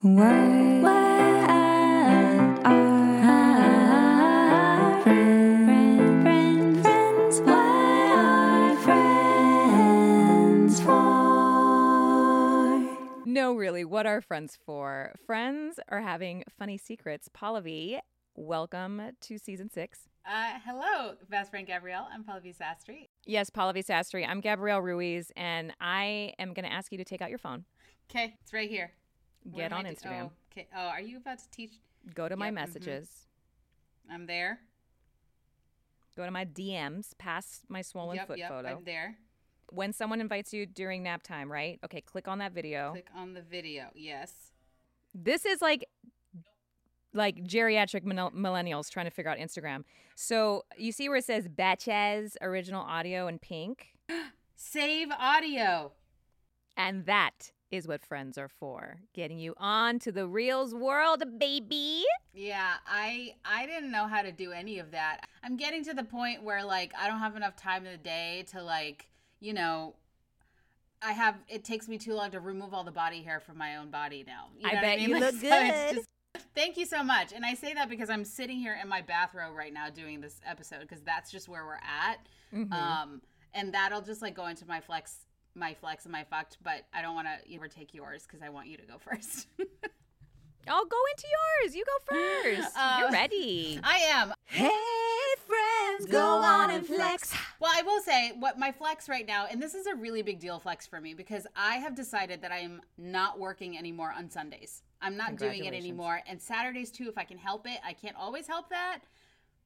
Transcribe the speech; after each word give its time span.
Why, 0.00 0.78
why 0.80 1.44
are 2.64 3.18
friends, 5.02 6.22
friends, 6.22 6.82
friends? 6.82 7.40
Why 7.40 8.12
are 8.14 8.76
friends 8.76 10.80
for? 10.80 10.94
No, 13.26 13.56
really, 13.56 13.84
what 13.84 14.06
are 14.06 14.20
friends 14.20 14.56
for? 14.64 15.12
Friends 15.26 15.80
are 15.88 16.00
having 16.00 16.44
funny 16.56 16.78
secrets. 16.78 17.28
Pallavi, 17.36 17.98
welcome 18.36 19.02
to 19.22 19.36
season 19.36 19.68
six. 19.68 20.02
Uh, 20.24 20.60
hello, 20.64 21.14
best 21.28 21.50
friend 21.50 21.66
Gabrielle. 21.66 22.06
I'm 22.14 22.22
Pallavi 22.22 22.54
Sastry. 22.56 23.08
Yes, 23.26 23.50
Pallavi 23.50 23.84
Sastry. 23.84 24.24
I'm 24.24 24.40
Gabrielle 24.40 24.80
Ruiz, 24.80 25.32
and 25.36 25.72
I 25.80 26.34
am 26.38 26.54
going 26.54 26.66
to 26.66 26.72
ask 26.72 26.92
you 26.92 26.98
to 26.98 27.04
take 27.04 27.20
out 27.20 27.30
your 27.30 27.38
phone, 27.38 27.64
Okay, 28.08 28.36
it's 28.40 28.52
right 28.52 28.70
here. 28.70 28.92
Get 29.54 29.72
on 29.72 29.84
do- 29.84 29.90
Instagram, 29.90 30.24
Oh, 30.24 30.32
okay. 30.52 30.66
Oh, 30.74 30.86
are 30.88 31.00
you 31.00 31.16
about 31.18 31.38
to 31.38 31.48
teach? 31.50 31.72
go 32.14 32.28
to 32.28 32.36
my 32.36 32.46
Yep, 32.46 32.52
mhm. 32.52 32.54
messages, 32.54 33.26
I'm 34.10 34.26
there. 34.26 34.60
go 36.16 36.24
to 36.24 36.30
my 36.30 36.44
DMs, 36.44 37.16
past 37.18 37.64
my 37.68 37.82
swollen 37.82 38.16
yep, 38.16 38.26
foot 38.26 38.38
yep. 38.38 38.48
photo. 38.50 38.68
I'm 38.76 38.84
there. 38.84 39.16
When 39.70 39.92
someone 39.92 40.20
invites 40.20 40.52
you 40.52 40.64
during 40.66 41.02
nap 41.02 41.22
time, 41.22 41.50
right? 41.52 41.78
Okay, 41.84 42.00
click 42.00 42.26
on 42.26 42.38
that 42.38 42.52
video. 42.52 42.92
Click 42.92 43.08
on 43.14 43.34
the 43.34 43.42
video. 43.42 43.88
Yes. 43.94 44.52
This 45.14 45.44
is 45.44 45.60
like 45.62 45.84
like 47.14 47.36
geriatric 47.44 48.02
millennials 48.04 48.90
trying 48.90 49.06
to 49.06 49.10
figure 49.10 49.30
out 49.30 49.38
Instagram. 49.38 49.84
So 50.14 50.64
you 50.76 50.92
see 50.92 51.08
where 51.08 51.18
it 51.18 51.24
says 51.24 51.48
Batches 51.48 52.36
original 52.42 52.82
audio 52.82 53.28
in 53.28 53.38
pink, 53.38 53.88
Save 54.56 55.08
audio. 55.18 55.92
and 56.76 57.06
that 57.06 57.52
is 57.70 57.86
what 57.86 58.04
friends 58.04 58.38
are 58.38 58.48
for, 58.48 58.98
getting 59.14 59.38
you 59.38 59.54
on 59.58 59.98
to 60.00 60.12
the 60.12 60.26
Reels 60.26 60.74
world, 60.74 61.22
baby. 61.38 62.02
Yeah, 62.32 62.74
I 62.86 63.34
I 63.44 63.66
didn't 63.66 63.90
know 63.90 64.06
how 64.06 64.22
to 64.22 64.32
do 64.32 64.52
any 64.52 64.78
of 64.78 64.90
that. 64.92 65.26
I'm 65.42 65.56
getting 65.56 65.84
to 65.84 65.94
the 65.94 66.04
point 66.04 66.42
where 66.42 66.64
like 66.64 66.92
I 66.98 67.08
don't 67.08 67.18
have 67.18 67.36
enough 67.36 67.56
time 67.56 67.84
in 67.84 67.92
the 67.92 67.98
day 67.98 68.44
to 68.52 68.62
like, 68.62 69.08
you 69.40 69.52
know, 69.52 69.94
I 71.02 71.12
have 71.12 71.36
it 71.48 71.64
takes 71.64 71.88
me 71.88 71.98
too 71.98 72.14
long 72.14 72.30
to 72.30 72.40
remove 72.40 72.72
all 72.72 72.84
the 72.84 72.90
body 72.92 73.22
hair 73.22 73.40
from 73.40 73.58
my 73.58 73.76
own 73.76 73.90
body 73.90 74.24
now. 74.26 74.46
I 74.64 74.68
know 74.68 74.74
what 74.74 74.82
bet 74.82 75.00
you 75.00 75.08
Like, 75.14 75.20
look 75.20 75.34
so 75.34 75.48
it's 75.50 75.92
good. 75.92 75.94
just- 75.96 76.08
thank 76.54 76.76
you 76.76 76.86
so 76.86 77.02
much. 77.02 77.32
And 77.32 77.44
I 77.44 77.54
say 77.54 77.74
that 77.74 77.88
because 77.90 78.08
I'm 78.10 78.24
sitting 78.24 78.58
here 78.58 78.78
in 78.80 78.88
my 78.88 79.02
bathrobe 79.02 79.54
right 79.56 79.72
now 79.72 79.90
doing 79.90 80.20
this 80.20 80.40
episode 80.46 80.80
because 80.80 81.02
that's 81.02 81.30
just 81.30 81.48
where 81.48 81.64
we're 81.66 81.74
at. 81.74 82.18
Mhm. 82.54 82.72
Um 82.72 83.22
and 83.54 83.72
that'll 83.74 84.02
just 84.02 84.22
like 84.22 84.34
go 84.34 84.46
into 84.46 84.66
my 84.66 84.80
flex 84.80 85.26
my 85.58 85.74
flex 85.74 86.04
and 86.04 86.12
my 86.12 86.24
fucked, 86.24 86.58
but 86.62 86.84
I 86.94 87.02
don't 87.02 87.14
want 87.14 87.26
to 87.28 87.56
overtake 87.56 87.92
yours 87.94 88.24
because 88.26 88.42
I 88.42 88.48
want 88.48 88.68
you 88.68 88.76
to 88.76 88.84
go 88.84 88.98
first. 88.98 89.46
I'll 90.66 90.84
go 90.84 90.96
into 91.12 91.26
yours. 91.62 91.74
You 91.74 91.84
go 91.84 92.14
first. 92.16 92.76
You're 92.98 93.08
Uh, 93.08 93.12
ready. 93.12 93.80
I 93.82 93.96
am. 93.98 94.34
Hey, 94.44 94.68
friends, 95.46 96.10
go 96.10 96.20
on 96.20 96.70
and 96.70 96.86
flex. 96.86 97.32
Well, 97.58 97.72
I 97.74 97.82
will 97.82 98.00
say 98.02 98.32
what 98.38 98.58
my 98.58 98.70
flex 98.70 99.08
right 99.08 99.26
now, 99.26 99.46
and 99.50 99.62
this 99.62 99.74
is 99.74 99.86
a 99.86 99.94
really 99.94 100.20
big 100.20 100.38
deal 100.40 100.58
flex 100.58 100.86
for 100.86 101.00
me 101.00 101.14
because 101.14 101.46
I 101.56 101.76
have 101.76 101.94
decided 101.94 102.42
that 102.42 102.52
I 102.52 102.58
am 102.58 102.82
not 102.98 103.38
working 103.38 103.78
anymore 103.78 104.12
on 104.16 104.28
Sundays. 104.30 104.82
I'm 105.00 105.16
not 105.16 105.36
doing 105.36 105.64
it 105.64 105.72
anymore. 105.74 106.20
And 106.26 106.40
Saturdays 106.40 106.90
too, 106.90 107.08
if 107.08 107.16
I 107.16 107.24
can 107.24 107.38
help 107.38 107.66
it. 107.66 107.78
I 107.84 107.94
can't 107.94 108.16
always 108.16 108.46
help 108.46 108.68
that. 108.70 109.00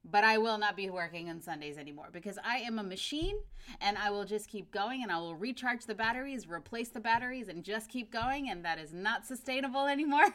But 0.04 0.24
I 0.24 0.38
will 0.38 0.58
not 0.58 0.76
be 0.76 0.90
working 0.90 1.30
on 1.30 1.40
Sundays 1.40 1.78
anymore 1.78 2.08
because 2.12 2.36
I 2.44 2.58
am 2.58 2.78
a 2.78 2.82
machine 2.82 3.36
and 3.80 3.96
I 3.96 4.10
will 4.10 4.24
just 4.24 4.48
keep 4.48 4.72
going 4.72 5.02
and 5.02 5.12
I 5.12 5.18
will 5.18 5.36
recharge 5.36 5.86
the 5.86 5.94
batteries, 5.94 6.48
replace 6.48 6.88
the 6.88 6.98
batteries, 6.98 7.48
and 7.48 7.62
just 7.62 7.88
keep 7.88 8.10
going. 8.10 8.50
And 8.50 8.64
that 8.64 8.78
is 8.78 8.92
not 8.92 9.26
sustainable 9.26 9.86
anymore. 9.86 10.34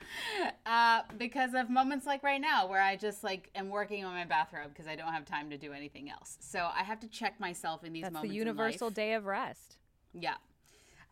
uh, 0.66 1.02
because 1.16 1.54
of 1.54 1.70
moments 1.70 2.06
like 2.06 2.22
right 2.22 2.40
now 2.40 2.66
where 2.66 2.80
I 2.80 2.96
just 2.96 3.24
like 3.24 3.50
am 3.54 3.70
working 3.70 4.04
on 4.04 4.14
my 4.14 4.24
bathrobe 4.24 4.68
because 4.68 4.86
I 4.86 4.96
don't 4.96 5.12
have 5.12 5.24
time 5.24 5.50
to 5.50 5.56
do 5.56 5.72
anything 5.72 6.10
else. 6.10 6.36
So 6.40 6.68
I 6.74 6.82
have 6.82 7.00
to 7.00 7.08
check 7.08 7.40
myself 7.40 7.84
in 7.84 7.92
these 7.92 8.02
That's 8.02 8.12
moments. 8.12 8.32
the 8.32 8.36
universal 8.36 8.90
day 8.90 9.14
of 9.14 9.26
rest. 9.26 9.76
Yeah. 10.12 10.34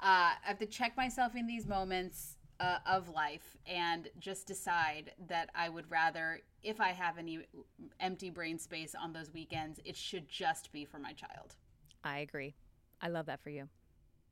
Uh, 0.00 0.36
I 0.36 0.36
have 0.42 0.58
to 0.58 0.66
check 0.66 0.96
myself 0.96 1.34
in 1.34 1.46
these 1.46 1.66
moments 1.66 2.33
uh, 2.60 2.78
of 2.86 3.08
life 3.08 3.56
and 3.66 4.08
just 4.18 4.46
decide 4.46 5.12
that 5.28 5.50
I 5.54 5.68
would 5.68 5.90
rather, 5.90 6.40
if 6.62 6.80
I 6.80 6.88
have 6.88 7.18
any 7.18 7.40
empty 8.00 8.30
brain 8.30 8.58
space 8.58 8.94
on 8.94 9.12
those 9.12 9.32
weekends, 9.32 9.80
it 9.84 9.96
should 9.96 10.28
just 10.28 10.72
be 10.72 10.84
for 10.84 10.98
my 10.98 11.12
child. 11.12 11.56
I 12.02 12.18
agree. 12.18 12.54
I 13.00 13.08
love 13.08 13.26
that 13.26 13.42
for 13.42 13.50
you. 13.50 13.68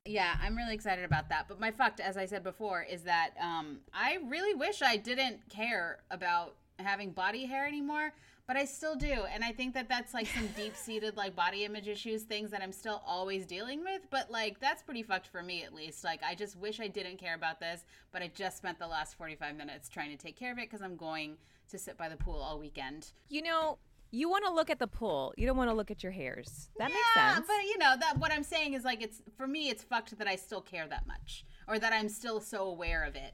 Yeah, 0.05 0.35
I'm 0.41 0.57
really 0.57 0.73
excited 0.73 1.05
about 1.05 1.29
that. 1.29 1.47
But 1.47 1.59
my 1.59 1.71
fucked, 1.71 1.99
as 1.99 2.17
I 2.17 2.25
said 2.25 2.43
before, 2.43 2.83
is 2.83 3.03
that 3.03 3.31
um, 3.39 3.79
I 3.93 4.17
really 4.27 4.53
wish 4.53 4.81
I 4.81 4.97
didn't 4.97 5.49
care 5.49 5.99
about 6.11 6.55
having 6.77 7.11
body 7.11 7.45
hair 7.45 7.65
anymore, 7.67 8.13
but 8.47 8.57
I 8.57 8.65
still 8.65 8.95
do. 8.95 9.23
And 9.33 9.43
I 9.43 9.51
think 9.51 9.73
that 9.73 9.87
that's 9.87 10.13
like 10.13 10.27
some 10.27 10.47
deep 10.55 10.75
seated 10.75 11.15
like 11.15 11.35
body 11.35 11.65
image 11.65 11.87
issues, 11.87 12.23
things 12.23 12.51
that 12.51 12.61
I'm 12.61 12.71
still 12.71 13.01
always 13.05 13.45
dealing 13.45 13.83
with. 13.83 14.01
But 14.09 14.29
like 14.29 14.59
that's 14.59 14.81
pretty 14.81 15.03
fucked 15.03 15.27
for 15.27 15.41
me 15.41 15.63
at 15.63 15.73
least. 15.73 16.03
Like 16.03 16.21
I 16.23 16.35
just 16.35 16.57
wish 16.57 16.79
I 16.79 16.87
didn't 16.87 17.17
care 17.17 17.35
about 17.35 17.59
this, 17.59 17.85
but 18.11 18.21
I 18.21 18.31
just 18.33 18.57
spent 18.57 18.79
the 18.79 18.87
last 18.87 19.15
45 19.15 19.55
minutes 19.55 19.89
trying 19.89 20.15
to 20.15 20.17
take 20.17 20.37
care 20.37 20.51
of 20.51 20.57
it 20.57 20.69
because 20.69 20.81
I'm 20.81 20.95
going 20.95 21.37
to 21.69 21.77
sit 21.77 21.97
by 21.97 22.09
the 22.09 22.17
pool 22.17 22.35
all 22.35 22.59
weekend. 22.59 23.11
You 23.29 23.43
know, 23.43 23.77
you 24.11 24.29
want 24.29 24.45
to 24.45 24.53
look 24.53 24.69
at 24.69 24.77
the 24.77 24.87
pool. 24.87 25.33
You 25.37 25.47
don't 25.47 25.57
want 25.57 25.69
to 25.71 25.75
look 25.75 25.89
at 25.89 26.03
your 26.03 26.11
hairs. 26.11 26.69
That 26.77 26.89
yeah, 26.89 26.95
makes 26.95 27.35
sense. 27.35 27.47
but 27.47 27.63
you 27.63 27.77
know 27.77 27.95
that 27.99 28.19
what 28.19 28.31
I'm 28.31 28.43
saying 28.43 28.73
is 28.73 28.83
like 28.83 29.01
it's 29.01 29.21
for 29.37 29.47
me 29.47 29.69
it's 29.69 29.83
fucked 29.83 30.17
that 30.17 30.27
I 30.27 30.35
still 30.35 30.61
care 30.61 30.87
that 30.87 31.07
much 31.07 31.45
or 31.67 31.79
that 31.79 31.93
I'm 31.93 32.09
still 32.09 32.39
so 32.39 32.65
aware 32.65 33.05
of 33.05 33.15
it 33.15 33.33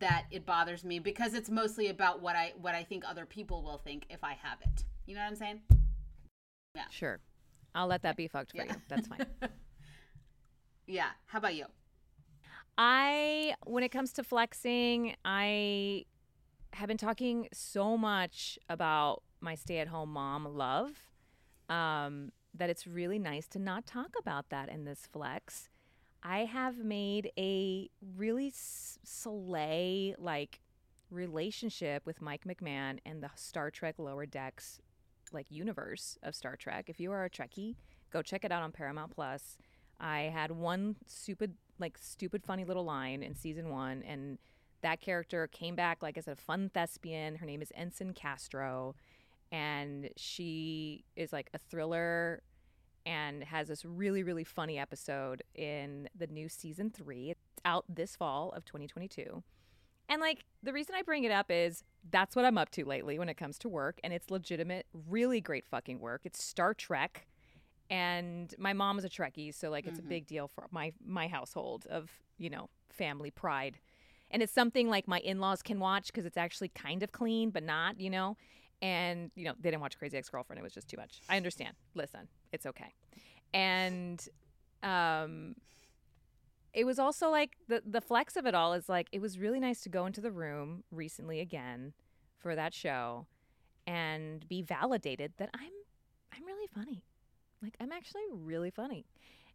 that 0.00 0.26
it 0.30 0.46
bothers 0.46 0.84
me 0.84 0.98
because 0.98 1.34
it's 1.34 1.50
mostly 1.50 1.88
about 1.88 2.20
what 2.22 2.36
I 2.36 2.52
what 2.60 2.74
I 2.74 2.84
think 2.84 3.04
other 3.08 3.26
people 3.26 3.62
will 3.62 3.78
think 3.78 4.06
if 4.10 4.22
I 4.24 4.32
have 4.42 4.58
it. 4.62 4.84
You 5.06 5.14
know 5.14 5.22
what 5.22 5.28
I'm 5.28 5.36
saying? 5.36 5.60
Yeah. 6.74 6.84
Sure. 6.90 7.20
I'll 7.74 7.86
let 7.86 8.02
that 8.02 8.16
be 8.16 8.28
fucked 8.28 8.52
for 8.52 8.58
Yeah. 8.58 8.72
you. 8.74 8.82
That's 8.88 9.08
fine. 9.08 9.26
Yeah. 10.86 11.08
How 11.26 11.38
about 11.38 11.54
you? 11.54 11.66
I, 12.78 13.54
when 13.66 13.82
it 13.82 13.90
comes 13.90 14.12
to 14.14 14.24
flexing, 14.24 15.16
I 15.24 16.04
have 16.72 16.88
been 16.88 16.96
talking 16.96 17.48
so 17.52 17.98
much 17.98 18.58
about 18.70 19.22
my 19.40 19.54
stay 19.54 19.78
at 19.80 19.88
home 19.88 20.12
mom 20.14 20.46
love 20.46 20.92
um, 21.68 22.30
that 22.54 22.70
it's 22.70 22.86
really 22.86 23.18
nice 23.18 23.46
to 23.48 23.58
not 23.58 23.84
talk 23.86 24.10
about 24.18 24.48
that 24.50 24.68
in 24.70 24.84
this 24.84 25.06
flex. 25.12 25.68
I 26.22 26.40
have 26.44 26.78
made 26.78 27.32
a 27.38 27.90
really 28.16 28.48
s- 28.48 28.98
slay 29.04 30.14
like 30.18 30.60
relationship 31.10 32.04
with 32.04 32.20
Mike 32.20 32.44
McMahan 32.44 32.98
and 33.06 33.22
the 33.22 33.30
Star 33.34 33.70
Trek 33.70 33.94
Lower 33.98 34.26
Decks 34.26 34.80
like 35.32 35.50
universe 35.50 36.18
of 36.22 36.34
Star 36.34 36.56
Trek. 36.56 36.88
If 36.88 37.00
you 37.00 37.12
are 37.12 37.24
a 37.24 37.30
Trekkie, 37.30 37.76
go 38.10 38.22
check 38.22 38.44
it 38.44 38.52
out 38.52 38.62
on 38.62 38.72
Paramount 38.72 39.14
Plus. 39.14 39.56
I 40.00 40.30
had 40.32 40.50
one 40.50 40.96
stupid, 41.06 41.54
like 41.78 41.98
stupid, 41.98 42.44
funny 42.44 42.64
little 42.64 42.84
line 42.84 43.22
in 43.22 43.34
season 43.34 43.70
one, 43.70 44.02
and 44.02 44.38
that 44.82 45.00
character 45.00 45.46
came 45.48 45.74
back 45.74 46.02
like 46.02 46.16
as 46.16 46.28
a 46.28 46.36
fun 46.36 46.70
thespian. 46.72 47.36
Her 47.36 47.46
name 47.46 47.62
is 47.62 47.72
Ensign 47.74 48.12
Castro, 48.12 48.94
and 49.50 50.10
she 50.16 51.04
is 51.16 51.32
like 51.32 51.50
a 51.52 51.58
thriller 51.58 52.42
and 53.08 53.42
has 53.42 53.68
this 53.68 53.86
really, 53.86 54.22
really 54.22 54.44
funny 54.44 54.78
episode 54.78 55.42
in 55.54 56.10
the 56.14 56.26
new 56.26 56.46
season 56.46 56.90
three. 56.90 57.30
It's 57.30 57.40
out 57.64 57.86
this 57.88 58.14
fall 58.14 58.50
of 58.50 58.66
2022. 58.66 59.42
And 60.10 60.20
like 60.20 60.44
the 60.62 60.74
reason 60.74 60.94
I 60.94 61.00
bring 61.00 61.24
it 61.24 61.32
up 61.32 61.46
is 61.48 61.84
that's 62.10 62.36
what 62.36 62.44
I'm 62.44 62.58
up 62.58 62.70
to 62.72 62.84
lately 62.84 63.18
when 63.18 63.30
it 63.30 63.38
comes 63.38 63.58
to 63.60 63.68
work, 63.68 63.98
and 64.04 64.12
it's 64.12 64.30
legitimate, 64.30 64.86
really 65.08 65.40
great 65.40 65.66
fucking 65.66 66.00
work. 66.00 66.22
It's 66.24 66.42
Star 66.42 66.74
Trek, 66.74 67.26
and 67.88 68.54
my 68.58 68.74
mom 68.74 68.98
is 68.98 69.04
a 69.04 69.08
Trekkie, 69.08 69.54
so 69.54 69.70
like 69.70 69.86
it's 69.86 69.98
a 69.98 70.02
mm-hmm. 70.02 70.08
big 70.10 70.26
deal 70.26 70.46
for 70.46 70.66
my 70.70 70.92
my 71.04 71.28
household 71.28 71.86
of 71.90 72.10
you 72.36 72.50
know 72.50 72.68
family 72.90 73.30
pride, 73.30 73.78
and 74.30 74.42
it's 74.42 74.52
something 74.52 74.88
like 74.88 75.08
my 75.08 75.20
in-laws 75.20 75.62
can 75.62 75.78
watch 75.80 76.06
because 76.08 76.26
it's 76.26 76.38
actually 76.38 76.68
kind 76.68 77.02
of 77.02 77.12
clean, 77.12 77.50
but 77.50 77.62
not, 77.62 78.00
you 78.00 78.10
know. 78.10 78.36
And 78.80 79.30
you 79.34 79.44
know 79.44 79.54
they 79.60 79.70
didn't 79.70 79.82
watch 79.82 79.98
Crazy 79.98 80.16
Ex-Girlfriend; 80.16 80.58
it 80.58 80.62
was 80.62 80.72
just 80.72 80.88
too 80.88 80.96
much. 80.96 81.20
I 81.28 81.36
understand. 81.36 81.74
Listen, 81.94 82.28
it's 82.52 82.66
okay. 82.66 82.94
And 83.52 84.26
um, 84.82 85.56
it 86.72 86.84
was 86.84 86.98
also 86.98 87.30
like 87.30 87.56
the 87.68 87.82
the 87.84 88.00
flex 88.00 88.36
of 88.36 88.46
it 88.46 88.54
all 88.54 88.72
is 88.72 88.88
like 88.88 89.08
it 89.12 89.20
was 89.20 89.38
really 89.38 89.60
nice 89.60 89.80
to 89.82 89.88
go 89.88 90.06
into 90.06 90.20
the 90.20 90.30
room 90.30 90.84
recently 90.90 91.40
again 91.40 91.92
for 92.38 92.54
that 92.54 92.74
show 92.74 93.26
and 93.86 94.46
be 94.48 94.62
validated 94.62 95.32
that 95.38 95.50
I'm 95.54 95.72
I'm 96.32 96.44
really 96.44 96.68
funny. 96.74 97.02
Like 97.62 97.74
I'm 97.80 97.92
actually 97.92 98.22
really 98.30 98.70
funny. 98.70 99.06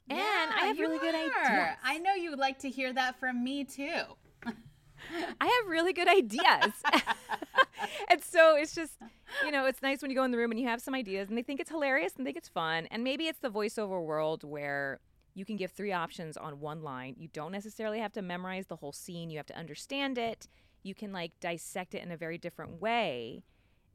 And 0.10 0.20
I 0.20 0.66
have 0.66 0.80
really 0.80 1.00
good 1.00 1.16
ideas. 1.16 1.78
I 1.84 1.98
know 2.00 2.14
you 2.14 2.30
would 2.30 2.40
like 2.40 2.60
to 2.60 2.70
hear 2.70 2.92
that 2.94 3.20
from 3.20 3.42
me 3.44 3.64
too. 3.64 4.02
I 4.46 5.46
have 5.46 5.70
really 5.70 5.94
good 5.94 6.10
ideas. 6.10 6.74
and 8.10 8.22
so 8.22 8.58
it's 8.58 8.76
just, 8.76 8.98
you 9.44 9.52
know, 9.52 9.66
it's 9.66 9.82
nice 9.82 10.02
when 10.02 10.12
you 10.12 10.18
go 10.18 10.24
in 10.24 10.32
the 10.32 10.38
room 10.38 10.52
and 10.52 10.60
you 10.60 10.68
have 10.68 10.82
some 10.82 10.96
ideas 10.96 11.30
and 11.30 11.38
they 11.38 11.44
think 11.44 11.60
it's 11.60 11.70
hilarious 11.70 12.14
and 12.16 12.26
think 12.26 12.38
it's 12.38 12.50
fun. 12.50 12.88
And 12.92 13.04
maybe 13.04 13.28
it's 13.28 13.40
the 13.40 13.50
voiceover 13.50 14.04
world 14.04 14.44
where 14.44 15.00
you 15.34 15.46
can 15.46 15.58
give 15.58 15.72
three 15.72 15.92
options 15.92 16.38
on 16.38 16.60
one 16.60 16.84
line. 16.84 17.16
You 17.18 17.28
don't 17.32 17.52
necessarily 17.52 18.00
have 18.00 18.14
to 18.14 18.22
memorize 18.22 18.68
the 18.68 18.76
whole 18.76 18.92
scene, 18.94 19.30
you 19.30 19.38
have 19.38 19.46
to 19.48 19.58
understand 19.58 20.18
it. 20.18 20.48
You 20.84 20.94
can 20.94 21.12
like 21.12 21.32
dissect 21.40 21.96
it 21.96 22.04
in 22.04 22.12
a 22.12 22.18
very 22.18 22.38
different 22.38 22.82
way. 22.82 23.44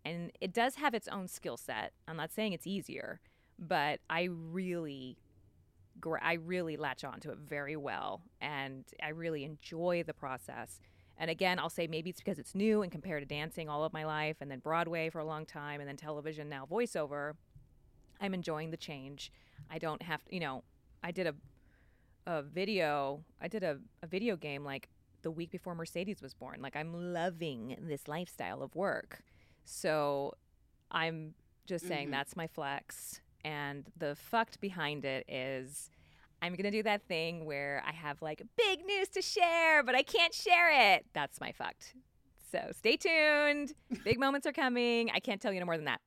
And 0.05 0.33
it 0.41 0.53
does 0.53 0.77
have 0.77 0.95
its 0.95 1.09
own 1.09 1.29
skill 1.29 1.57
set. 1.57 1.93
I'm 2.07 2.17
not 2.17 2.33
saying 2.33 2.55
it's 2.55 2.67
easier, 2.67 3.21
but 3.59 4.01
I 4.09 4.29
really 4.31 5.19
I 6.23 6.35
really 6.35 6.77
latch 6.77 7.03
on 7.03 7.19
to 7.21 7.33
it 7.33 7.39
very 7.39 7.77
well 7.77 8.23
and 8.41 8.85
I 9.03 9.09
really 9.09 9.45
enjoy 9.45 10.05
the 10.07 10.15
process. 10.15 10.81
And 11.19 11.31
again, 11.31 11.59
I'll 11.59 11.69
say 11.69 11.87
maybe 11.89 12.11
it's 12.11 12.21
because 12.21 12.39
it's 12.39 12.55
new 12.55 12.83
and 12.83 12.93
compared 12.93 13.23
to 13.23 13.27
dancing 13.27 13.69
all 13.69 13.85
of 13.85 13.93
my 13.93 14.05
life 14.05 14.37
and 14.41 14.51
then 14.51 14.61
Broadway 14.61 15.11
for 15.11 15.19
a 15.19 15.25
long 15.25 15.45
time 15.45 15.81
and 15.81 15.89
then 15.89 15.97
television, 15.97 16.49
now 16.49 16.65
voiceover. 16.71 17.33
I'm 18.21 18.35
enjoying 18.35 18.71
the 18.71 18.77
change. 18.77 19.33
I 19.71 19.79
don't 19.79 20.03
have 20.03 20.25
to, 20.25 20.35
you 20.35 20.41
know, 20.41 20.63
I 21.03 21.11
did 21.11 21.27
a 21.27 21.35
a 22.27 22.43
video, 22.43 23.25
I 23.41 23.49
did 23.49 23.63
a, 23.63 23.79
a 24.03 24.07
video 24.07 24.37
game 24.37 24.63
like 24.63 24.91
the 25.23 25.31
week 25.31 25.51
before 25.51 25.75
Mercedes 25.75 26.21
was 26.21 26.35
born. 26.35 26.61
Like 26.61 26.77
I'm 26.77 26.93
loving 27.15 27.77
this 27.81 28.07
lifestyle 28.07 28.63
of 28.63 28.75
work. 28.77 29.21
So 29.65 30.35
I'm 30.91 31.35
just 31.67 31.87
saying 31.89 32.09
Mhm. 32.09 32.13
that's 32.13 32.37
my 32.37 32.47
flex. 32.47 33.21
And 33.45 33.91
the 33.97 34.15
fucked 34.15 34.61
behind 34.61 35.05
it 35.07 35.25
is 35.29 35.91
I'm 36.41 36.53
going 36.53 36.65
to 36.65 36.71
do 36.71 36.83
that 36.85 37.03
thing 37.09 37.45
where 37.45 37.83
I 37.87 37.93
have 37.93 38.23
like 38.23 38.43
big 38.57 38.85
news 38.85 39.09
to 39.11 39.23
share, 39.23 39.83
but 39.83 39.95
I 39.95 40.03
can't 40.03 40.35
share 40.35 40.95
it. 40.95 41.07
That's 41.13 41.41
my 41.41 41.53
fucked. 41.53 41.95
So 42.51 42.71
stay 42.77 42.97
tuned. 42.97 43.73
Big 44.05 44.19
moments 44.21 44.47
are 44.47 44.53
coming. 44.53 45.11
I 45.13 45.21
can't 45.21 45.41
tell 45.41 45.53
you 45.53 45.61
no 45.61 45.67
more 45.67 45.77
than 45.77 45.87
that. 45.87 46.01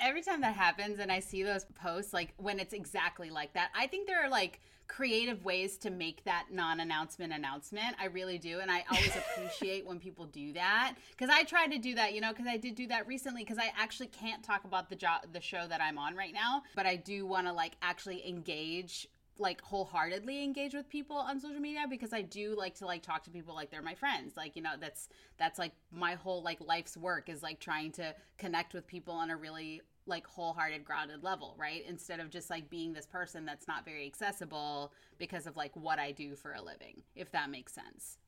Every 0.00 0.22
time 0.22 0.40
that 0.40 0.54
happens 0.54 0.98
and 0.98 1.12
I 1.12 1.20
see 1.20 1.44
those 1.44 1.64
posts, 1.80 2.12
like 2.12 2.34
when 2.38 2.58
it's 2.58 2.72
exactly 2.72 3.30
like 3.30 3.52
that, 3.54 3.70
I 3.74 3.86
think 3.86 4.08
there 4.08 4.24
are 4.24 4.28
like 4.28 4.60
creative 4.88 5.44
ways 5.44 5.76
to 5.76 5.90
make 5.90 6.24
that 6.24 6.46
non 6.50 6.80
announcement 6.80 7.32
announcement. 7.32 7.94
I 8.00 8.06
really 8.06 8.38
do. 8.38 8.58
And 8.60 8.70
I 8.70 8.84
always 8.90 9.14
appreciate 9.16 9.86
when 9.86 10.00
people 10.00 10.26
do 10.26 10.52
that 10.54 10.94
because 11.10 11.32
I 11.32 11.44
tried 11.44 11.70
to 11.72 11.78
do 11.78 11.94
that, 11.94 12.14
you 12.14 12.20
know, 12.20 12.32
because 12.32 12.46
I 12.46 12.56
did 12.56 12.74
do 12.74 12.86
that 12.88 13.06
recently 13.06 13.42
because 13.42 13.58
I 13.58 13.72
actually 13.78 14.08
can't 14.08 14.42
talk 14.42 14.64
about 14.64 14.88
the 14.88 14.96
job, 14.96 15.20
the 15.32 15.40
show 15.40 15.66
that 15.68 15.80
I'm 15.80 15.98
on 15.98 16.16
right 16.16 16.34
now, 16.34 16.62
but 16.74 16.86
I 16.86 16.96
do 16.96 17.26
want 17.26 17.46
to 17.46 17.52
like 17.52 17.76
actually 17.82 18.26
engage 18.28 19.08
like 19.38 19.60
wholeheartedly 19.60 20.42
engage 20.42 20.74
with 20.74 20.88
people 20.88 21.16
on 21.16 21.40
social 21.40 21.60
media 21.60 21.86
because 21.88 22.12
I 22.12 22.22
do 22.22 22.54
like 22.56 22.74
to 22.76 22.86
like 22.86 23.02
talk 23.02 23.22
to 23.24 23.30
people 23.30 23.54
like 23.54 23.70
they're 23.70 23.82
my 23.82 23.94
friends. 23.94 24.36
Like, 24.36 24.56
you 24.56 24.62
know, 24.62 24.74
that's 24.80 25.08
that's 25.38 25.58
like 25.58 25.72
my 25.92 26.14
whole 26.14 26.42
like 26.42 26.60
life's 26.60 26.96
work 26.96 27.28
is 27.28 27.42
like 27.42 27.60
trying 27.60 27.92
to 27.92 28.14
connect 28.38 28.74
with 28.74 28.86
people 28.86 29.14
on 29.14 29.30
a 29.30 29.36
really 29.36 29.82
like 30.06 30.26
wholehearted 30.26 30.84
grounded 30.84 31.22
level, 31.22 31.54
right? 31.58 31.84
Instead 31.88 32.20
of 32.20 32.30
just 32.30 32.48
like 32.48 32.70
being 32.70 32.92
this 32.92 33.06
person 33.06 33.44
that's 33.44 33.66
not 33.66 33.84
very 33.84 34.06
accessible 34.06 34.92
because 35.18 35.46
of 35.46 35.56
like 35.56 35.74
what 35.74 35.98
I 35.98 36.12
do 36.12 36.36
for 36.36 36.52
a 36.52 36.62
living, 36.62 37.02
if 37.14 37.30
that 37.32 37.50
makes 37.50 37.72
sense. 37.72 38.18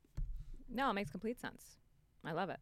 No, 0.69 0.91
it 0.91 0.95
makes 0.95 1.11
complete 1.11 1.41
sense. 1.41 1.79
I 2.25 2.33
love 2.33 2.51
it. 2.51 2.61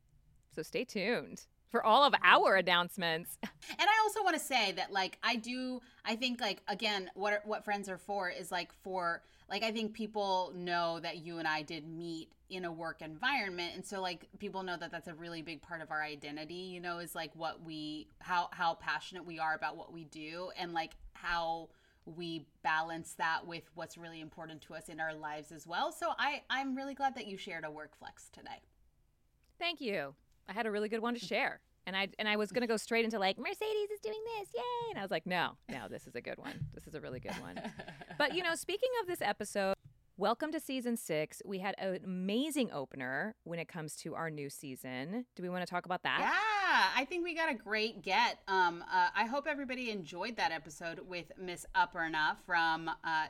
So 0.54 0.62
stay 0.62 0.84
tuned 0.84 1.46
for 1.70 1.84
all 1.84 2.04
of 2.04 2.14
our 2.22 2.56
announcements. 2.56 3.38
And 3.42 3.88
I 3.88 4.02
also 4.04 4.22
want 4.22 4.36
to 4.36 4.42
say 4.42 4.72
that 4.72 4.92
like 4.92 5.18
I 5.22 5.36
do 5.36 5.80
I 6.04 6.14
think 6.16 6.40
like 6.40 6.62
again 6.68 7.10
what 7.14 7.42
what 7.44 7.64
friends 7.64 7.88
are 7.88 7.98
for 7.98 8.30
is 8.30 8.52
like 8.52 8.72
for 8.72 9.22
like 9.50 9.62
I 9.64 9.72
think 9.72 9.92
people 9.92 10.52
know 10.54 11.00
that 11.00 11.18
you 11.18 11.38
and 11.38 11.48
I 11.48 11.62
did 11.62 11.86
meet 11.86 12.30
in 12.48 12.64
a 12.64 12.72
work 12.72 13.02
environment 13.02 13.72
and 13.74 13.84
so 13.84 14.00
like 14.00 14.28
people 14.38 14.62
know 14.62 14.76
that 14.76 14.92
that's 14.92 15.08
a 15.08 15.14
really 15.14 15.42
big 15.42 15.62
part 15.62 15.82
of 15.82 15.90
our 15.90 16.02
identity, 16.02 16.54
you 16.54 16.80
know, 16.80 16.98
is 16.98 17.14
like 17.14 17.32
what 17.34 17.62
we 17.64 18.08
how 18.20 18.48
how 18.52 18.74
passionate 18.74 19.26
we 19.26 19.38
are 19.38 19.54
about 19.54 19.76
what 19.76 19.92
we 19.92 20.04
do 20.04 20.50
and 20.58 20.72
like 20.72 20.92
how 21.12 21.68
we 22.04 22.46
balance 22.62 23.14
that 23.18 23.44
with 23.46 23.64
what's 23.74 23.98
really 23.98 24.20
important 24.20 24.62
to 24.62 24.74
us 24.74 24.88
in 24.88 25.00
our 25.00 25.12
lives 25.12 25.50
as 25.50 25.66
well. 25.66 25.90
So 25.90 26.12
I 26.18 26.42
I'm 26.48 26.76
really 26.76 26.94
glad 26.94 27.16
that 27.16 27.26
you 27.26 27.36
shared 27.36 27.64
a 27.64 27.70
work 27.70 27.98
flex 27.98 28.28
today. 28.32 28.62
Thank 29.58 29.80
you. 29.80 30.14
I 30.48 30.52
had 30.52 30.66
a 30.66 30.70
really 30.70 30.88
good 30.88 31.00
one 31.02 31.14
to 31.14 31.20
share. 31.20 31.60
And 31.86 31.96
I 31.96 32.08
and 32.18 32.28
I 32.28 32.36
was 32.36 32.50
gonna 32.50 32.66
go 32.66 32.76
straight 32.76 33.04
into 33.04 33.18
like 33.18 33.38
Mercedes 33.38 33.90
is 33.90 34.00
doing 34.00 34.20
this, 34.38 34.48
yay! 34.54 34.90
And 34.90 34.98
I 34.98 35.02
was 35.02 35.10
like, 35.10 35.26
no, 35.26 35.52
no, 35.68 35.86
this 35.88 36.06
is 36.06 36.16
a 36.16 36.20
good 36.20 36.38
one. 36.38 36.66
This 36.74 36.86
is 36.86 36.94
a 36.94 37.00
really 37.00 37.20
good 37.20 37.40
one. 37.40 37.60
But 38.18 38.34
you 38.34 38.42
know, 38.42 38.54
speaking 38.54 38.88
of 39.00 39.06
this 39.06 39.20
episode, 39.20 39.74
welcome 40.16 40.50
to 40.50 40.58
season 40.58 40.96
six. 40.96 41.42
We 41.44 41.58
had 41.58 41.76
an 41.78 42.00
amazing 42.04 42.72
opener 42.72 43.36
when 43.44 43.58
it 43.58 43.68
comes 43.68 43.94
to 43.96 44.14
our 44.14 44.30
new 44.30 44.50
season. 44.50 45.26
Do 45.36 45.42
we 45.42 45.48
want 45.48 45.64
to 45.64 45.70
talk 45.70 45.84
about 45.84 46.02
that? 46.02 46.18
Yeah, 46.20 47.00
I 47.00 47.04
think 47.04 47.22
we 47.22 47.34
got 47.34 47.50
a 47.50 47.54
great 47.54 48.02
get. 48.02 48.38
Um, 48.48 48.82
uh, 48.92 49.08
I 49.14 49.26
hope 49.26 49.46
everybody 49.46 49.90
enjoyed 49.90 50.36
that 50.36 50.50
episode 50.50 51.00
with 51.06 51.30
Miss 51.38 51.66
Aparna 51.76 52.36
from 52.46 52.88
uh, 52.88 53.26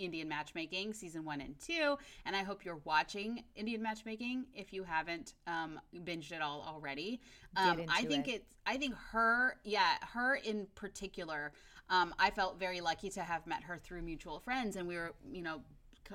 Indian 0.00 0.28
Matchmaking 0.28 0.94
season 0.94 1.24
one 1.24 1.40
and 1.40 1.58
two, 1.58 1.96
and 2.24 2.34
I 2.34 2.42
hope 2.42 2.64
you're 2.64 2.80
watching 2.84 3.44
Indian 3.54 3.82
Matchmaking 3.82 4.46
if 4.54 4.72
you 4.72 4.82
haven't 4.82 5.34
um, 5.46 5.80
binged 6.04 6.32
it 6.32 6.42
all 6.42 6.64
already. 6.66 7.20
Um, 7.56 7.82
I 7.88 8.02
think 8.02 8.28
it. 8.28 8.32
it's. 8.32 8.46
I 8.66 8.76
think 8.76 8.94
her, 9.12 9.56
yeah, 9.64 9.94
her 10.12 10.36
in 10.36 10.66
particular. 10.74 11.52
Um, 11.88 12.14
I 12.18 12.30
felt 12.30 12.58
very 12.58 12.80
lucky 12.80 13.10
to 13.10 13.22
have 13.22 13.46
met 13.46 13.64
her 13.64 13.76
through 13.76 14.02
mutual 14.02 14.38
friends, 14.38 14.76
and 14.76 14.86
we 14.86 14.96
were, 14.96 15.12
you 15.32 15.42
know, 15.42 15.62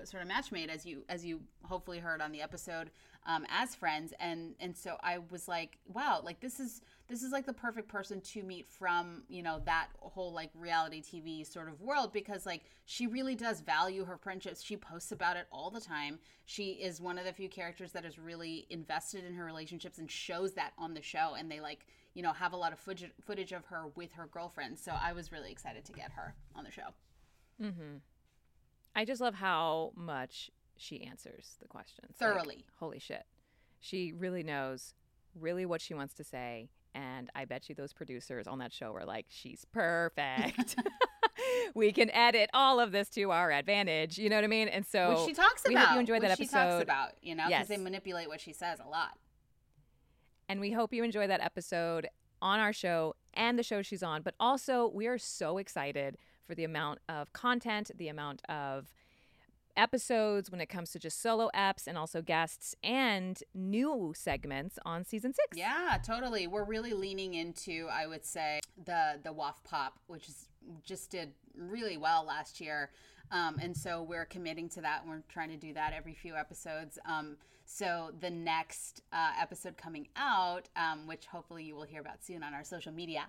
sort 0.04 0.22
of 0.22 0.30
matchmade 0.30 0.68
as 0.68 0.86
you 0.86 1.04
as 1.08 1.26
you 1.26 1.40
hopefully 1.64 2.00
heard 2.00 2.22
on 2.22 2.32
the 2.34 2.42
episode 2.42 2.92
um, 3.26 3.46
as 3.50 3.74
friends 3.74 4.14
and 4.20 4.54
and 4.60 4.76
so 4.76 4.98
i 5.02 5.20
was 5.32 5.48
like 5.48 5.78
wow 5.94 6.20
like 6.24 6.42
this 6.42 6.60
is 6.60 6.82
this 7.08 7.22
is 7.22 7.32
like 7.32 7.46
the 7.46 7.54
perfect 7.54 7.88
person 7.88 8.20
to 8.20 8.44
meet 8.44 8.68
from 8.68 9.24
you 9.28 9.44
know 9.44 9.62
that 9.66 9.88
whole 10.00 10.34
like 10.34 10.50
reality 10.56 11.02
tv 11.02 11.46
sort 11.46 11.68
of 11.68 11.80
world 11.82 12.12
because 12.12 12.46
like 12.46 12.64
she 12.86 13.08
really 13.08 13.36
does 13.36 13.62
value 13.62 14.06
her 14.06 14.18
friendships. 14.18 14.64
She 14.64 14.78
posts 14.78 15.12
about 15.12 15.38
it 15.38 15.48
all 15.52 15.70
the 15.70 15.82
time. 15.82 16.20
She 16.46 16.72
is 16.72 17.02
one 17.02 17.18
of 17.18 17.26
the 17.26 17.34
few 17.34 17.50
characters 17.50 17.92
that 17.94 18.06
is 18.06 18.18
really 18.20 18.68
invested 18.70 19.24
in 19.24 19.34
her 19.34 19.46
relationships 19.46 19.98
and 19.98 20.10
shows 20.10 20.54
that 20.54 20.74
on 20.78 20.94
the 20.94 21.02
show 21.02 21.36
and 21.38 21.50
they 21.50 21.60
like 21.60 21.88
you 22.14 22.24
know 22.24 22.34
have 22.34 22.54
a 22.54 22.58
lot 22.58 22.74
of 22.74 22.80
footage 22.80 23.52
of 23.52 23.66
her 23.66 23.88
with 23.96 24.12
her 24.14 24.28
girlfriends 24.28 24.82
so 24.82 24.94
i 25.02 25.12
was 25.14 25.32
really 25.32 25.52
excited 25.52 25.84
to 25.86 25.92
get 25.92 26.12
her 26.12 26.36
on 26.56 26.64
the 26.64 26.72
show. 26.72 26.94
Mm-hmm. 27.62 27.98
I 28.96 29.06
just 29.06 29.22
love 29.22 29.36
how 29.36 29.92
much 29.96 30.50
she 30.78 31.04
answers 31.04 31.56
the 31.62 31.68
questions. 31.68 32.16
Like, 32.20 32.30
Thoroughly. 32.30 32.66
holy 32.80 33.00
shit, 33.00 33.26
she 33.80 34.14
really 34.14 34.44
knows 34.44 34.94
really 35.40 35.66
what 35.66 35.82
she 35.82 35.94
wants 35.94 36.14
to 36.16 36.24
say, 36.24 36.70
and 36.96 37.30
I 37.36 37.46
bet 37.46 37.70
you 37.70 37.76
those 37.76 37.94
producers 37.94 38.48
on 38.48 38.58
that 38.60 38.74
show 38.74 38.92
were 38.92 39.06
like, 39.06 39.26
she's 39.30 39.66
perfect. 39.72 40.76
we 41.76 41.92
can 41.92 42.10
edit 42.12 42.50
all 42.54 42.80
of 42.80 42.92
this 42.92 43.10
to 43.10 43.30
our 43.32 43.52
advantage. 43.52 44.18
You 44.18 44.30
know 44.30 44.38
what 44.38 44.44
I 44.46 44.48
mean? 44.48 44.70
And 44.70 44.86
so 44.86 45.10
which 45.20 45.28
she 45.28 45.34
talks 45.34 45.64
we 45.68 45.76
about. 45.76 45.88
hope 45.88 45.94
you 45.96 46.00
enjoyed 46.00 46.22
that 46.24 46.30
which 46.40 46.48
She 46.48 46.48
talks 46.48 46.82
about 46.82 47.12
you 47.22 47.36
know 47.36 47.44
because 47.48 47.52
Yes. 47.52 47.68
they 47.68 47.78
manipulate 47.78 48.28
what 48.30 48.40
she 48.42 48.54
says 48.54 48.80
a 48.80 48.88
lot. 48.90 49.18
And 50.48 50.60
we 50.60 50.72
hope 50.72 50.94
you 50.94 51.04
enjoy 51.04 51.28
that 51.28 51.42
episode 51.42 52.08
on 52.42 52.60
our 52.60 52.72
show 52.74 53.16
and 53.34 53.58
the 53.60 53.64
show 53.64 53.82
she's 53.82 54.04
on. 54.04 54.22
But 54.22 54.36
also, 54.40 54.88
we 54.94 55.08
are 55.08 55.18
so 55.18 55.58
excited 55.58 56.18
for 56.48 56.54
the 56.56 56.64
amount 56.64 57.00
of 57.10 57.34
content, 57.34 57.92
the 57.98 58.08
amount 58.08 58.42
of 58.48 58.94
episodes 59.78 60.50
when 60.52 60.62
it 60.62 60.68
comes 60.68 60.92
to 60.92 61.00
just 61.00 61.22
solo 61.22 61.50
eps 61.56 61.88
and 61.88 61.98
also 61.98 62.22
guests 62.22 62.76
and 62.84 63.44
new 63.54 64.14
segments 64.16 64.78
on 64.86 65.04
season 65.04 65.34
six. 65.34 65.58
Yeah, 65.58 65.98
totally. 66.06 66.48
We're 66.48 66.64
really 66.66 66.94
leaning 66.94 67.34
into, 67.34 67.88
I 67.92 68.08
would 68.08 68.26
say, 68.26 68.60
the 68.84 69.20
the 69.24 69.34
WAF 69.34 69.64
pop, 69.64 70.00
which 70.08 70.28
is 70.30 70.48
just 70.84 71.12
did 71.12 71.34
really 71.58 71.98
well 71.98 72.26
last 72.26 72.60
year. 72.60 72.92
Um, 73.32 73.58
and 73.62 73.76
so 73.76 74.04
we're 74.04 74.26
committing 74.26 74.70
to 74.70 74.82
that. 74.82 75.02
and 75.02 75.10
We're 75.10 75.24
trying 75.30 75.50
to 75.50 75.58
do 75.58 75.74
that 75.74 75.94
every 75.94 76.14
few 76.14 76.36
episodes. 76.36 77.00
Um, 77.06 77.38
so 77.66 78.12
the 78.20 78.30
next 78.30 79.02
uh, 79.12 79.32
episode 79.42 79.78
coming 79.78 80.08
out, 80.16 80.70
um, 80.76 81.08
which 81.08 81.26
hopefully 81.26 81.64
you 81.64 81.76
will 81.76 81.84
hear 81.84 82.02
about 82.02 82.24
soon 82.24 82.44
on 82.44 82.54
our 82.54 82.64
social 82.64 82.92
media, 82.92 83.24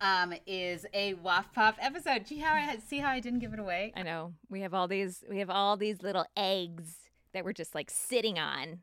um, 0.00 0.34
is 0.46 0.86
a 0.94 1.14
Waff 1.14 1.52
pop 1.52 1.76
episode. 1.80 2.26
See 2.26 2.38
how 2.38 2.54
I 2.54 2.78
see 2.86 2.98
how 2.98 3.10
I 3.10 3.20
didn't 3.20 3.40
give 3.40 3.52
it 3.52 3.58
away? 3.58 3.92
I 3.96 4.02
know. 4.02 4.34
We 4.48 4.60
have 4.62 4.74
all 4.74 4.88
these 4.88 5.24
we 5.28 5.38
have 5.38 5.50
all 5.50 5.76
these 5.76 6.02
little 6.02 6.26
eggs 6.36 6.96
that 7.32 7.44
we're 7.44 7.52
just 7.52 7.74
like 7.74 7.90
sitting 7.90 8.38
on. 8.38 8.80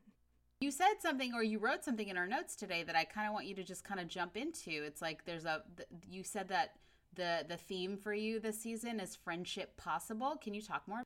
You 0.60 0.70
said 0.70 0.94
something 1.00 1.34
or 1.34 1.42
you 1.42 1.58
wrote 1.58 1.84
something 1.84 2.08
in 2.08 2.16
our 2.16 2.26
notes 2.26 2.56
today 2.56 2.82
that 2.82 2.96
I 2.96 3.04
kind 3.04 3.28
of 3.28 3.34
want 3.34 3.46
you 3.46 3.54
to 3.56 3.64
just 3.64 3.84
kind 3.84 4.00
of 4.00 4.08
jump 4.08 4.36
into. 4.36 4.70
It's 4.70 5.02
like 5.02 5.24
there's 5.24 5.44
a 5.44 5.62
th- 5.76 5.88
you 6.08 6.22
said 6.22 6.48
that 6.48 6.70
the 7.14 7.44
the 7.48 7.56
theme 7.56 7.96
for 7.96 8.14
you 8.14 8.40
this 8.40 8.60
season 8.60 9.00
is 9.00 9.16
friendship 9.16 9.76
possible. 9.76 10.36
Can 10.40 10.54
you 10.54 10.62
talk 10.62 10.86
more? 10.86 11.02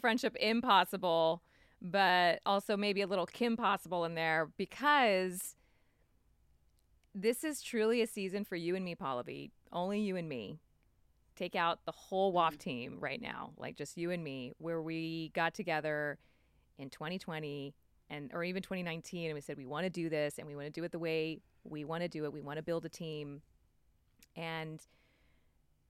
friendship 0.00 0.36
impossible, 0.40 1.42
but 1.80 2.40
also 2.46 2.76
maybe 2.76 3.02
a 3.02 3.06
little 3.06 3.26
Kim 3.26 3.56
possible 3.56 4.04
in 4.04 4.14
there 4.14 4.50
because 4.56 5.56
this 7.20 7.44
is 7.44 7.62
truly 7.62 8.00
a 8.02 8.06
season 8.06 8.44
for 8.44 8.56
you 8.56 8.76
and 8.76 8.84
me, 8.84 8.94
Pallavi. 8.94 9.50
Only 9.72 10.00
you 10.00 10.16
and 10.16 10.28
me. 10.28 10.60
Take 11.36 11.54
out 11.54 11.84
the 11.84 11.92
whole 11.92 12.32
WAF 12.32 12.48
mm-hmm. 12.48 12.56
team 12.56 12.96
right 13.00 13.20
now, 13.20 13.52
like 13.56 13.76
just 13.76 13.96
you 13.96 14.10
and 14.10 14.22
me, 14.22 14.52
where 14.58 14.82
we 14.82 15.30
got 15.34 15.54
together 15.54 16.18
in 16.78 16.90
2020 16.90 17.74
and 18.10 18.30
or 18.32 18.42
even 18.42 18.62
2019 18.62 19.26
and 19.26 19.34
we 19.34 19.40
said 19.40 19.56
we 19.56 19.66
want 19.66 19.84
to 19.84 19.90
do 19.90 20.08
this 20.08 20.38
and 20.38 20.46
we 20.46 20.54
want 20.54 20.66
to 20.66 20.72
do 20.72 20.82
it 20.82 20.92
the 20.92 20.98
way 20.98 21.40
we 21.64 21.84
want 21.84 22.02
to 22.02 22.08
do 22.08 22.24
it. 22.24 22.32
We 22.32 22.40
want 22.40 22.56
to 22.56 22.62
build 22.62 22.84
a 22.84 22.88
team. 22.88 23.42
And 24.36 24.80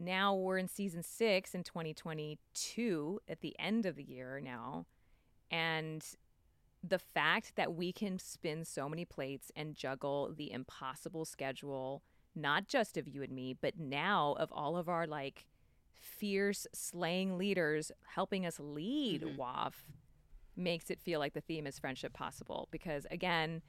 now 0.00 0.34
we're 0.34 0.58
in 0.58 0.68
season 0.68 1.02
six 1.02 1.54
in 1.54 1.62
2022 1.62 3.20
at 3.28 3.40
the 3.40 3.54
end 3.58 3.86
of 3.86 3.96
the 3.96 4.02
year 4.02 4.40
now. 4.42 4.86
And 5.50 6.04
the 6.82 6.98
fact 6.98 7.56
that 7.56 7.74
we 7.74 7.92
can 7.92 8.18
spin 8.18 8.64
so 8.64 8.88
many 8.88 9.04
plates 9.04 9.50
and 9.56 9.74
juggle 9.74 10.32
the 10.34 10.52
impossible 10.52 11.24
schedule, 11.24 12.02
not 12.34 12.68
just 12.68 12.96
of 12.96 13.08
you 13.08 13.22
and 13.22 13.32
me, 13.32 13.52
but 13.52 13.78
now 13.78 14.36
of 14.38 14.52
all 14.52 14.76
of 14.76 14.88
our 14.88 15.06
like 15.06 15.46
fierce 15.94 16.66
slaying 16.72 17.36
leaders 17.36 17.90
helping 18.14 18.46
us 18.46 18.60
lead 18.60 19.22
Mhm. 19.22 19.36
WAF 19.36 19.84
makes 20.54 20.90
it 20.90 21.00
feel 21.00 21.18
like 21.18 21.34
the 21.34 21.40
theme 21.40 21.66
is 21.66 21.78
friendship 21.78 22.12
possible. 22.12 22.68
Because 22.70 23.06
again, 23.10 23.62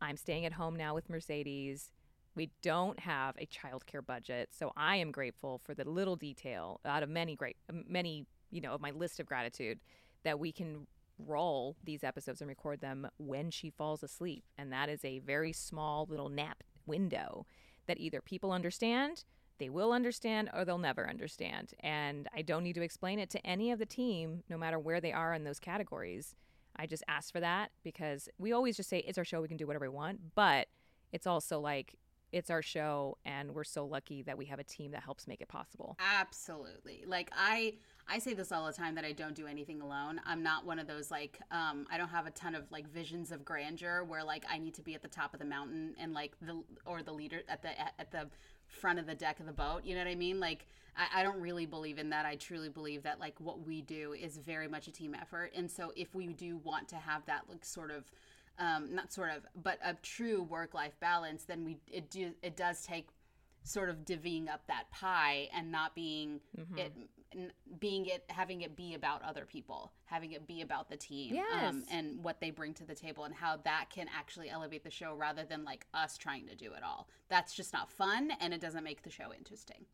I'm 0.00 0.16
staying 0.16 0.44
at 0.44 0.52
home 0.52 0.76
now 0.76 0.94
with 0.94 1.08
Mercedes. 1.08 1.92
We 2.34 2.50
don't 2.60 3.00
have 3.00 3.36
a 3.38 3.46
childcare 3.46 4.04
budget, 4.04 4.52
so 4.52 4.72
I 4.76 4.96
am 4.96 5.10
grateful 5.10 5.58
for 5.58 5.74
the 5.74 5.88
little 5.88 6.16
detail 6.16 6.80
out 6.84 7.02
of 7.02 7.08
many 7.08 7.34
great, 7.34 7.56
many 7.70 8.26
you 8.50 8.60
know, 8.60 8.72
of 8.72 8.80
my 8.80 8.90
list 8.90 9.18
of 9.20 9.26
gratitude 9.26 9.80
that 10.22 10.38
we 10.38 10.52
can 10.52 10.86
roll 11.18 11.76
these 11.84 12.04
episodes 12.04 12.40
and 12.40 12.48
record 12.48 12.80
them 12.80 13.08
when 13.18 13.50
she 13.50 13.70
falls 13.70 14.02
asleep, 14.02 14.44
and 14.58 14.72
that 14.72 14.88
is 14.88 15.04
a 15.04 15.20
very 15.20 15.52
small 15.52 16.06
little 16.08 16.28
nap 16.28 16.62
window 16.86 17.46
that 17.86 17.98
either 17.98 18.20
people 18.20 18.52
understand, 18.52 19.24
they 19.58 19.68
will 19.68 19.92
understand, 19.92 20.50
or 20.52 20.64
they'll 20.64 20.78
never 20.78 21.08
understand. 21.08 21.72
And 21.80 22.28
I 22.34 22.42
don't 22.42 22.62
need 22.62 22.74
to 22.74 22.82
explain 22.82 23.18
it 23.18 23.30
to 23.30 23.46
any 23.46 23.70
of 23.70 23.78
the 23.78 23.86
team, 23.86 24.42
no 24.50 24.58
matter 24.58 24.78
where 24.78 25.00
they 25.00 25.12
are 25.12 25.32
in 25.32 25.44
those 25.44 25.60
categories. 25.60 26.34
I 26.76 26.86
just 26.86 27.04
ask 27.08 27.32
for 27.32 27.40
that 27.40 27.70
because 27.82 28.28
we 28.38 28.52
always 28.52 28.76
just 28.76 28.90
say 28.90 28.98
it's 28.98 29.18
our 29.18 29.24
show, 29.24 29.40
we 29.40 29.48
can 29.48 29.56
do 29.56 29.66
whatever 29.66 29.88
we 29.88 29.96
want, 29.96 30.34
but 30.34 30.68
it's 31.12 31.26
also 31.26 31.58
like 31.58 31.94
it's 32.32 32.50
our 32.50 32.62
show 32.62 33.16
and 33.24 33.54
we're 33.54 33.64
so 33.64 33.84
lucky 33.84 34.22
that 34.22 34.36
we 34.36 34.46
have 34.46 34.58
a 34.58 34.64
team 34.64 34.90
that 34.92 35.02
helps 35.02 35.26
make 35.26 35.40
it 35.40 35.48
possible. 35.48 35.96
Absolutely. 35.98 37.04
Like 37.06 37.30
I 37.36 37.74
I 38.08 38.18
say 38.18 38.34
this 38.34 38.52
all 38.52 38.66
the 38.66 38.72
time 38.72 38.94
that 38.96 39.04
I 39.04 39.12
don't 39.12 39.34
do 39.34 39.46
anything 39.46 39.80
alone. 39.80 40.20
I'm 40.24 40.42
not 40.42 40.66
one 40.66 40.78
of 40.78 40.86
those 40.86 41.10
like 41.10 41.38
um 41.50 41.86
I 41.90 41.96
don't 41.96 42.08
have 42.08 42.26
a 42.26 42.30
ton 42.30 42.54
of 42.54 42.70
like 42.70 42.88
visions 42.88 43.32
of 43.32 43.44
grandeur 43.44 44.04
where 44.04 44.24
like 44.24 44.44
I 44.50 44.58
need 44.58 44.74
to 44.74 44.82
be 44.82 44.94
at 44.94 45.02
the 45.02 45.08
top 45.08 45.34
of 45.34 45.40
the 45.40 45.46
mountain 45.46 45.94
and 45.98 46.12
like 46.12 46.32
the 46.40 46.62
or 46.84 47.02
the 47.02 47.12
leader 47.12 47.42
at 47.48 47.62
the 47.62 47.78
at 47.80 48.10
the 48.10 48.26
front 48.66 48.98
of 48.98 49.06
the 49.06 49.14
deck 49.14 49.40
of 49.40 49.46
the 49.46 49.52
boat. 49.52 49.84
You 49.84 49.94
know 49.94 50.00
what 50.00 50.10
I 50.10 50.16
mean? 50.16 50.40
Like 50.40 50.66
I, 50.96 51.20
I 51.20 51.22
don't 51.22 51.40
really 51.40 51.66
believe 51.66 51.98
in 51.98 52.10
that. 52.10 52.26
I 52.26 52.36
truly 52.36 52.68
believe 52.68 53.02
that 53.04 53.20
like 53.20 53.34
what 53.38 53.64
we 53.66 53.82
do 53.82 54.14
is 54.14 54.36
very 54.38 54.68
much 54.68 54.88
a 54.88 54.92
team 54.92 55.14
effort. 55.14 55.52
And 55.54 55.70
so 55.70 55.92
if 55.96 56.14
we 56.14 56.26
do 56.28 56.58
want 56.58 56.88
to 56.88 56.96
have 56.96 57.24
that 57.26 57.42
like 57.48 57.64
sort 57.64 57.90
of 57.90 58.10
um, 58.58 58.94
not 58.94 59.12
sort 59.12 59.30
of, 59.30 59.46
but 59.60 59.78
a 59.84 59.94
true 60.02 60.42
work-life 60.42 60.98
balance, 61.00 61.44
then 61.44 61.64
we 61.64 61.78
it 61.90 62.10
do 62.10 62.32
it 62.42 62.56
does 62.56 62.82
take 62.82 63.08
sort 63.62 63.90
of 63.90 64.04
divvying 64.04 64.48
up 64.48 64.66
that 64.68 64.90
pie 64.90 65.48
and 65.54 65.70
not 65.72 65.94
being 65.94 66.40
Mm-hmm. 66.58 66.78
it 66.78 66.92
being 67.80 68.06
it 68.06 68.24
having 68.28 68.62
it 68.62 68.76
be 68.76 68.94
about 68.94 69.20
other 69.22 69.44
people 69.44 69.92
having 70.04 70.32
it 70.32 70.46
be 70.46 70.62
about 70.62 70.88
the 70.88 70.96
team 70.96 71.34
um, 71.68 71.82
and 71.90 72.22
what 72.22 72.40
they 72.40 72.50
bring 72.50 72.72
to 72.72 72.84
the 72.84 72.94
table 72.94 73.24
and 73.24 73.34
how 73.34 73.58
that 73.64 73.86
can 73.90 74.06
actually 74.16 74.48
elevate 74.48 74.84
the 74.84 74.90
show 74.90 75.12
rather 75.14 75.44
than 75.44 75.64
like 75.64 75.84
us 75.92 76.16
trying 76.16 76.46
to 76.46 76.54
do 76.54 76.72
it 76.72 76.82
all 76.82 77.08
that's 77.28 77.52
just 77.52 77.72
not 77.74 77.90
fun 77.90 78.30
and 78.40 78.54
it 78.54 78.60
doesn't 78.60 78.84
make 78.84 79.02
the 79.02 79.10
show 79.10 79.34
interesting 79.36 79.84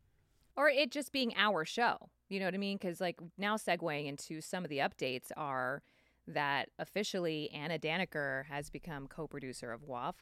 or 0.56 0.68
it 0.68 0.90
just 0.90 1.12
being 1.12 1.32
our 1.36 1.64
show. 1.64 2.10
You 2.28 2.38
know 2.38 2.46
what 2.46 2.54
I 2.54 2.58
mean? 2.58 2.76
Because 2.76 3.00
like 3.00 3.18
now 3.38 3.56
segueing 3.56 4.06
into 4.06 4.40
some 4.40 4.64
of 4.64 4.70
the 4.70 4.78
updates 4.78 5.30
are 5.36 5.82
that 6.26 6.68
officially 6.78 7.50
Anna 7.50 7.78
Daniker 7.78 8.44
has 8.46 8.70
become 8.70 9.06
co-producer 9.06 9.72
of 9.72 9.82
WAF. 9.82 10.14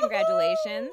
Congratulations. 0.00 0.90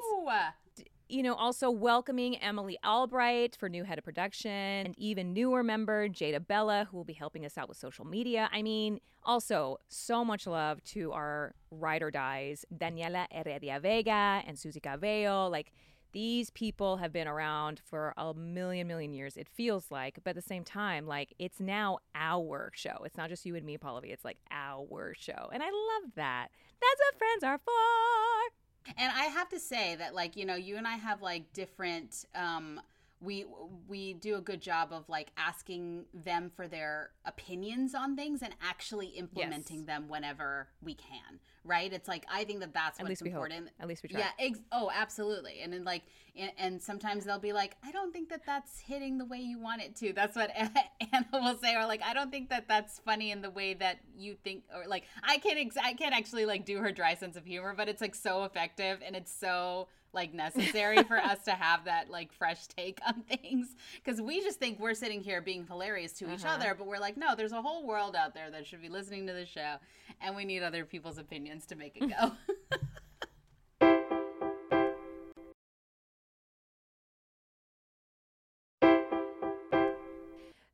You 1.08 1.22
know, 1.22 1.34
also 1.34 1.70
welcoming 1.70 2.36
Emily 2.38 2.78
Albright 2.84 3.54
for 3.54 3.68
new 3.68 3.84
head 3.84 3.96
of 3.96 4.02
production 4.02 4.50
and 4.50 4.98
even 4.98 5.32
newer 5.32 5.62
member 5.62 6.08
Jada 6.08 6.44
Bella, 6.44 6.88
who 6.90 6.96
will 6.96 7.04
be 7.04 7.12
helping 7.12 7.44
us 7.44 7.56
out 7.56 7.68
with 7.68 7.78
social 7.78 8.04
media. 8.04 8.48
I 8.52 8.62
mean, 8.62 8.98
also 9.22 9.76
so 9.88 10.24
much 10.24 10.48
love 10.48 10.82
to 10.84 11.12
our 11.12 11.54
ride 11.70 12.02
or 12.02 12.10
dies, 12.10 12.64
Daniela 12.76 13.26
Heredia 13.30 13.78
Vega 13.78 14.42
and 14.46 14.58
Susie 14.58 14.80
Cabello. 14.80 15.48
Like, 15.48 15.72
these 16.12 16.50
people 16.50 16.96
have 16.98 17.12
been 17.12 17.28
around 17.28 17.80
for 17.84 18.14
a 18.16 18.34
million, 18.34 18.86
million 18.86 19.12
years, 19.12 19.36
it 19.36 19.48
feels 19.48 19.90
like. 19.90 20.18
But 20.24 20.30
at 20.30 20.36
the 20.36 20.42
same 20.42 20.64
time, 20.64 21.06
like, 21.06 21.34
it's 21.38 21.60
now 21.60 21.98
our 22.14 22.70
show. 22.74 23.02
It's 23.04 23.16
not 23.16 23.28
just 23.28 23.44
you 23.44 23.56
and 23.56 23.66
me, 23.66 23.78
Pallavi. 23.78 24.12
It's 24.12 24.24
like 24.24 24.38
our 24.50 25.14
show. 25.18 25.50
And 25.52 25.62
I 25.62 25.66
love 25.66 26.12
that. 26.14 26.48
That's 26.80 27.00
what 27.00 27.18
friends 27.18 27.44
are 27.44 27.58
for. 27.58 28.94
And 28.96 29.12
I 29.12 29.24
have 29.24 29.48
to 29.50 29.58
say 29.58 29.96
that 29.96 30.14
like, 30.14 30.36
you 30.36 30.44
know, 30.46 30.54
you 30.54 30.76
and 30.76 30.86
I 30.86 30.96
have 30.96 31.22
like 31.22 31.52
different 31.52 32.24
um 32.34 32.80
we 33.20 33.46
we 33.88 34.12
do 34.14 34.36
a 34.36 34.40
good 34.40 34.60
job 34.60 34.92
of 34.92 35.08
like 35.08 35.28
asking 35.38 36.04
them 36.12 36.50
for 36.54 36.68
their 36.68 37.10
opinions 37.24 37.94
on 37.94 38.14
things 38.14 38.42
and 38.42 38.54
actually 38.62 39.06
implementing 39.08 39.86
them 39.86 40.08
whenever 40.08 40.68
we 40.82 40.94
can. 40.94 41.40
Right? 41.64 41.92
It's 41.92 42.06
like 42.06 42.24
I 42.32 42.44
think 42.44 42.60
that 42.60 42.74
that's 42.74 43.00
At 43.00 43.04
what's 43.04 43.10
least 43.10 43.22
we 43.22 43.30
hope. 43.30 43.38
important. 43.38 43.70
At 43.80 43.88
least 43.88 44.02
we 44.02 44.08
try. 44.10 44.20
Yeah. 44.20 44.30
Ex- 44.38 44.60
oh, 44.70 44.90
absolutely. 44.94 45.60
And 45.62 45.72
then 45.72 45.82
like, 45.82 46.02
and, 46.36 46.52
and 46.58 46.82
sometimes 46.82 47.24
they'll 47.24 47.40
be 47.40 47.52
like, 47.52 47.76
I 47.82 47.90
don't 47.90 48.12
think 48.12 48.28
that 48.28 48.42
that's 48.46 48.78
hitting 48.78 49.18
the 49.18 49.24
way 49.24 49.38
you 49.38 49.58
want 49.58 49.82
it 49.82 49.96
to. 49.96 50.12
That's 50.12 50.36
what 50.36 50.50
Anna 50.56 51.26
will 51.32 51.56
say, 51.56 51.74
or 51.74 51.84
like, 51.86 52.02
I 52.02 52.14
don't 52.14 52.30
think 52.30 52.50
that 52.50 52.68
that's 52.68 53.00
funny 53.00 53.32
in 53.32 53.40
the 53.42 53.50
way 53.50 53.74
that 53.74 53.98
you 54.16 54.36
think, 54.44 54.62
or 54.72 54.86
like, 54.86 55.04
I 55.24 55.38
can't, 55.38 55.58
ex- 55.58 55.76
I 55.82 55.94
can't 55.94 56.14
actually 56.14 56.46
like 56.46 56.64
do 56.66 56.78
her 56.78 56.92
dry 56.92 57.14
sense 57.14 57.36
of 57.36 57.44
humor, 57.46 57.74
but 57.76 57.88
it's 57.88 58.00
like 58.00 58.14
so 58.14 58.44
effective 58.44 59.00
and 59.04 59.16
it's 59.16 59.32
so 59.32 59.88
like 60.16 60.34
necessary 60.34 61.02
for 61.04 61.16
us 61.18 61.44
to 61.44 61.52
have 61.52 61.84
that 61.84 62.10
like 62.10 62.32
fresh 62.32 62.66
take 62.66 62.98
on 63.06 63.22
things 63.28 63.76
because 64.04 64.20
we 64.20 64.40
just 64.40 64.58
think 64.58 64.80
we're 64.80 64.94
sitting 64.94 65.20
here 65.22 65.40
being 65.40 65.64
hilarious 65.66 66.12
to 66.14 66.24
each 66.32 66.44
Uh-huh. 66.44 66.54
other 66.56 66.74
but 66.76 66.88
we're 66.88 66.98
like 66.98 67.16
no 67.16 67.36
there's 67.36 67.52
a 67.52 67.62
whole 67.62 67.86
world 67.86 68.16
out 68.16 68.34
there 68.34 68.50
that 68.50 68.66
should 68.66 68.82
be 68.82 68.88
listening 68.88 69.26
to 69.28 69.32
the 69.32 69.46
show 69.46 69.76
and 70.20 70.34
we 70.34 70.44
need 70.44 70.62
other 70.64 70.84
people's 70.84 71.18
opinions 71.18 71.66
to 71.66 71.76
make 71.76 71.96
it 71.96 72.10
go 72.10 72.32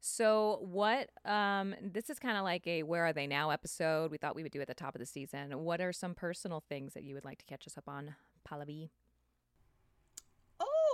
So 0.01 0.59
what 0.63 1.11
um 1.25 1.75
this 1.81 2.11
is 2.11 2.19
kind 2.19 2.37
of 2.37 2.43
like 2.45 2.67
a 2.67 2.83
where 2.83 3.05
are 3.07 3.13
they 3.13 3.27
now 3.27 3.51
episode 3.51 4.11
we 4.11 4.19
thought 4.19 4.35
we 4.35 4.43
would 4.43 4.51
do 4.53 4.61
at 4.61 4.67
the 4.67 4.75
top 4.75 4.95
of 4.95 4.99
the 4.99 5.07
season. 5.07 5.63
What 5.65 5.81
are 5.81 5.93
some 5.93 6.15
personal 6.15 6.63
things 6.69 6.95
that 6.95 7.05
you 7.05 7.15
would 7.15 7.25
like 7.25 7.39
to 7.39 7.45
catch 7.47 7.67
us 7.67 7.79
up 7.79 7.85
on, 7.89 8.15
Pallavi? 8.49 8.91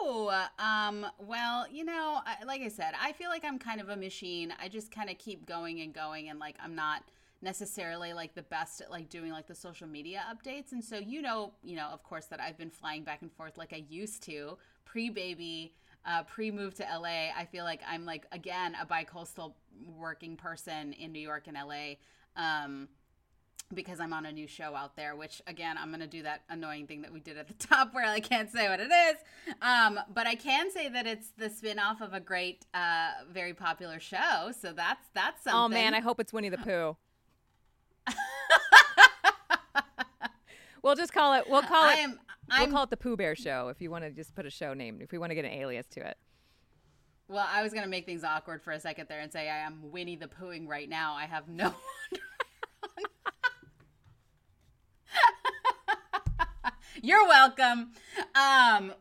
Um, 0.08 1.06
well, 1.18 1.66
you 1.70 1.84
know, 1.84 2.20
I, 2.24 2.44
like 2.44 2.62
I 2.62 2.68
said, 2.68 2.92
I 3.00 3.12
feel 3.12 3.28
like 3.28 3.44
I'm 3.44 3.58
kind 3.58 3.80
of 3.80 3.88
a 3.88 3.96
machine. 3.96 4.54
I 4.60 4.68
just 4.68 4.90
kind 4.90 5.10
of 5.10 5.18
keep 5.18 5.46
going 5.46 5.80
and 5.80 5.92
going, 5.92 6.28
and 6.28 6.38
like 6.38 6.56
I'm 6.62 6.74
not 6.74 7.02
necessarily 7.42 8.12
like 8.12 8.34
the 8.34 8.42
best 8.42 8.80
at 8.80 8.90
like 8.90 9.08
doing 9.08 9.32
like 9.32 9.46
the 9.46 9.54
social 9.54 9.86
media 9.86 10.24
updates. 10.30 10.72
And 10.72 10.82
so, 10.82 10.96
you 10.98 11.22
know, 11.22 11.52
you 11.62 11.76
know, 11.76 11.88
of 11.88 12.02
course, 12.02 12.26
that 12.26 12.40
I've 12.40 12.58
been 12.58 12.70
flying 12.70 13.04
back 13.04 13.22
and 13.22 13.30
forth 13.32 13.58
like 13.58 13.72
I 13.72 13.84
used 13.88 14.22
to 14.24 14.56
pre 14.84 15.10
baby, 15.10 15.74
uh, 16.06 16.22
pre 16.22 16.50
move 16.50 16.74
to 16.76 16.82
LA. 16.82 17.30
I 17.36 17.46
feel 17.50 17.64
like 17.64 17.80
I'm 17.86 18.04
like 18.04 18.26
again 18.32 18.76
a 18.80 18.86
bi-coastal 18.86 19.56
working 19.96 20.36
person 20.36 20.94
in 20.94 21.12
New 21.12 21.20
York 21.20 21.46
and 21.46 21.56
LA. 21.56 21.96
Um, 22.34 22.88
because 23.74 24.00
I'm 24.00 24.12
on 24.12 24.24
a 24.26 24.32
new 24.32 24.46
show 24.46 24.74
out 24.74 24.96
there, 24.96 25.14
which 25.14 25.42
again, 25.46 25.76
I'm 25.78 25.88
going 25.88 26.00
to 26.00 26.06
do 26.06 26.22
that 26.22 26.42
annoying 26.48 26.86
thing 26.86 27.02
that 27.02 27.12
we 27.12 27.20
did 27.20 27.36
at 27.36 27.48
the 27.48 27.54
top 27.66 27.92
where 27.94 28.06
I 28.06 28.20
can't 28.20 28.50
say 28.50 28.68
what 28.68 28.80
it 28.80 28.90
is. 28.90 29.16
Um, 29.60 30.00
but 30.14 30.26
I 30.26 30.34
can 30.34 30.70
say 30.70 30.88
that 30.88 31.06
it's 31.06 31.30
the 31.36 31.50
spin-off 31.50 32.00
of 32.00 32.14
a 32.14 32.20
great, 32.20 32.64
uh, 32.72 33.10
very 33.30 33.52
popular 33.54 34.00
show. 34.00 34.52
So 34.58 34.72
that's, 34.72 35.06
that's 35.14 35.44
something. 35.44 35.58
Oh 35.58 35.68
man, 35.68 35.92
I 35.94 36.00
hope 36.00 36.18
it's 36.20 36.32
Winnie 36.32 36.48
the 36.48 36.58
Pooh. 36.58 36.96
we'll 40.82 40.94
just 40.94 41.12
call 41.12 41.34
it 41.34 41.44
we'll 41.50 41.62
call 41.62 41.90
it 41.90 41.98
am, 41.98 42.18
we'll 42.58 42.68
call 42.68 42.84
it 42.84 42.90
the 42.90 42.96
Pooh 42.96 43.16
Bear 43.16 43.34
show 43.36 43.68
if 43.68 43.82
you 43.82 43.90
want 43.90 44.04
to 44.04 44.10
just 44.10 44.34
put 44.34 44.46
a 44.46 44.50
show 44.50 44.72
name, 44.72 45.00
if 45.02 45.12
we 45.12 45.18
want 45.18 45.30
to 45.30 45.34
get 45.34 45.44
an 45.44 45.50
alias 45.52 45.86
to 45.88 46.00
it. 46.00 46.16
well, 47.28 47.46
I 47.46 47.62
was 47.62 47.72
going 47.72 47.84
to 47.84 47.90
make 47.90 48.06
things 48.06 48.24
awkward 48.24 48.62
for 48.62 48.70
a 48.72 48.80
second 48.80 49.08
there 49.10 49.20
and 49.20 49.30
say 49.30 49.50
I 49.50 49.58
am 49.58 49.90
Winnie 49.90 50.16
the 50.16 50.28
Poohing 50.28 50.66
right 50.66 50.88
now. 50.88 51.12
I 51.14 51.26
have 51.26 51.48
no 51.48 51.74
You're 57.02 57.26
welcome. 57.26 57.92
Um, 58.34 58.92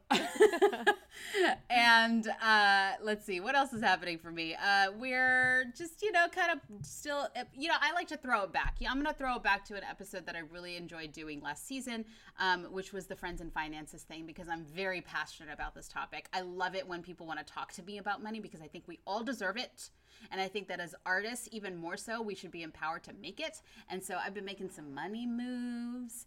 and 1.69 2.27
uh, 2.41 2.91
let's 3.01 3.25
see 3.25 3.39
what 3.39 3.55
else 3.55 3.73
is 3.73 3.81
happening 3.81 4.19
for 4.19 4.31
me. 4.31 4.55
Uh, 4.55 4.91
we're 4.99 5.65
just 5.75 6.01
you 6.01 6.11
know 6.11 6.27
kind 6.27 6.51
of 6.51 6.85
still 6.85 7.27
you 7.55 7.67
know 7.67 7.75
I 7.79 7.93
like 7.93 8.07
to 8.09 8.17
throw 8.17 8.43
it 8.43 8.53
back. 8.53 8.75
Yeah, 8.79 8.91
I'm 8.91 8.97
gonna 8.97 9.13
throw 9.13 9.35
it 9.35 9.43
back 9.43 9.65
to 9.65 9.75
an 9.75 9.83
episode 9.89 10.25
that 10.27 10.35
I 10.35 10.41
really 10.51 10.75
enjoyed 10.75 11.11
doing 11.11 11.41
last 11.41 11.67
season, 11.67 12.05
um, 12.39 12.65
which 12.65 12.93
was 12.93 13.07
the 13.07 13.15
friends 13.15 13.41
and 13.41 13.51
finances 13.51 14.03
thing 14.03 14.25
because 14.25 14.47
I'm 14.47 14.63
very 14.65 15.01
passionate 15.01 15.53
about 15.53 15.73
this 15.73 15.87
topic. 15.87 16.29
I 16.33 16.41
love 16.41 16.75
it 16.75 16.87
when 16.87 17.01
people 17.01 17.25
want 17.25 17.39
to 17.39 17.53
talk 17.53 17.73
to 17.73 17.83
me 17.83 17.97
about 17.97 18.21
money 18.21 18.39
because 18.39 18.61
I 18.61 18.67
think 18.67 18.83
we 18.87 18.99
all 19.07 19.23
deserve 19.23 19.57
it. 19.57 19.89
And 20.31 20.41
I 20.41 20.47
think 20.47 20.67
that 20.69 20.79
as 20.79 20.95
artists, 21.05 21.47
even 21.51 21.75
more 21.75 21.97
so, 21.97 22.21
we 22.21 22.35
should 22.35 22.51
be 22.51 22.63
empowered 22.63 23.03
to 23.03 23.13
make 23.21 23.39
it. 23.39 23.61
And 23.89 24.03
so 24.03 24.17
I've 24.17 24.33
been 24.33 24.45
making 24.45 24.69
some 24.69 24.93
money 24.93 25.27
moves 25.27 26.25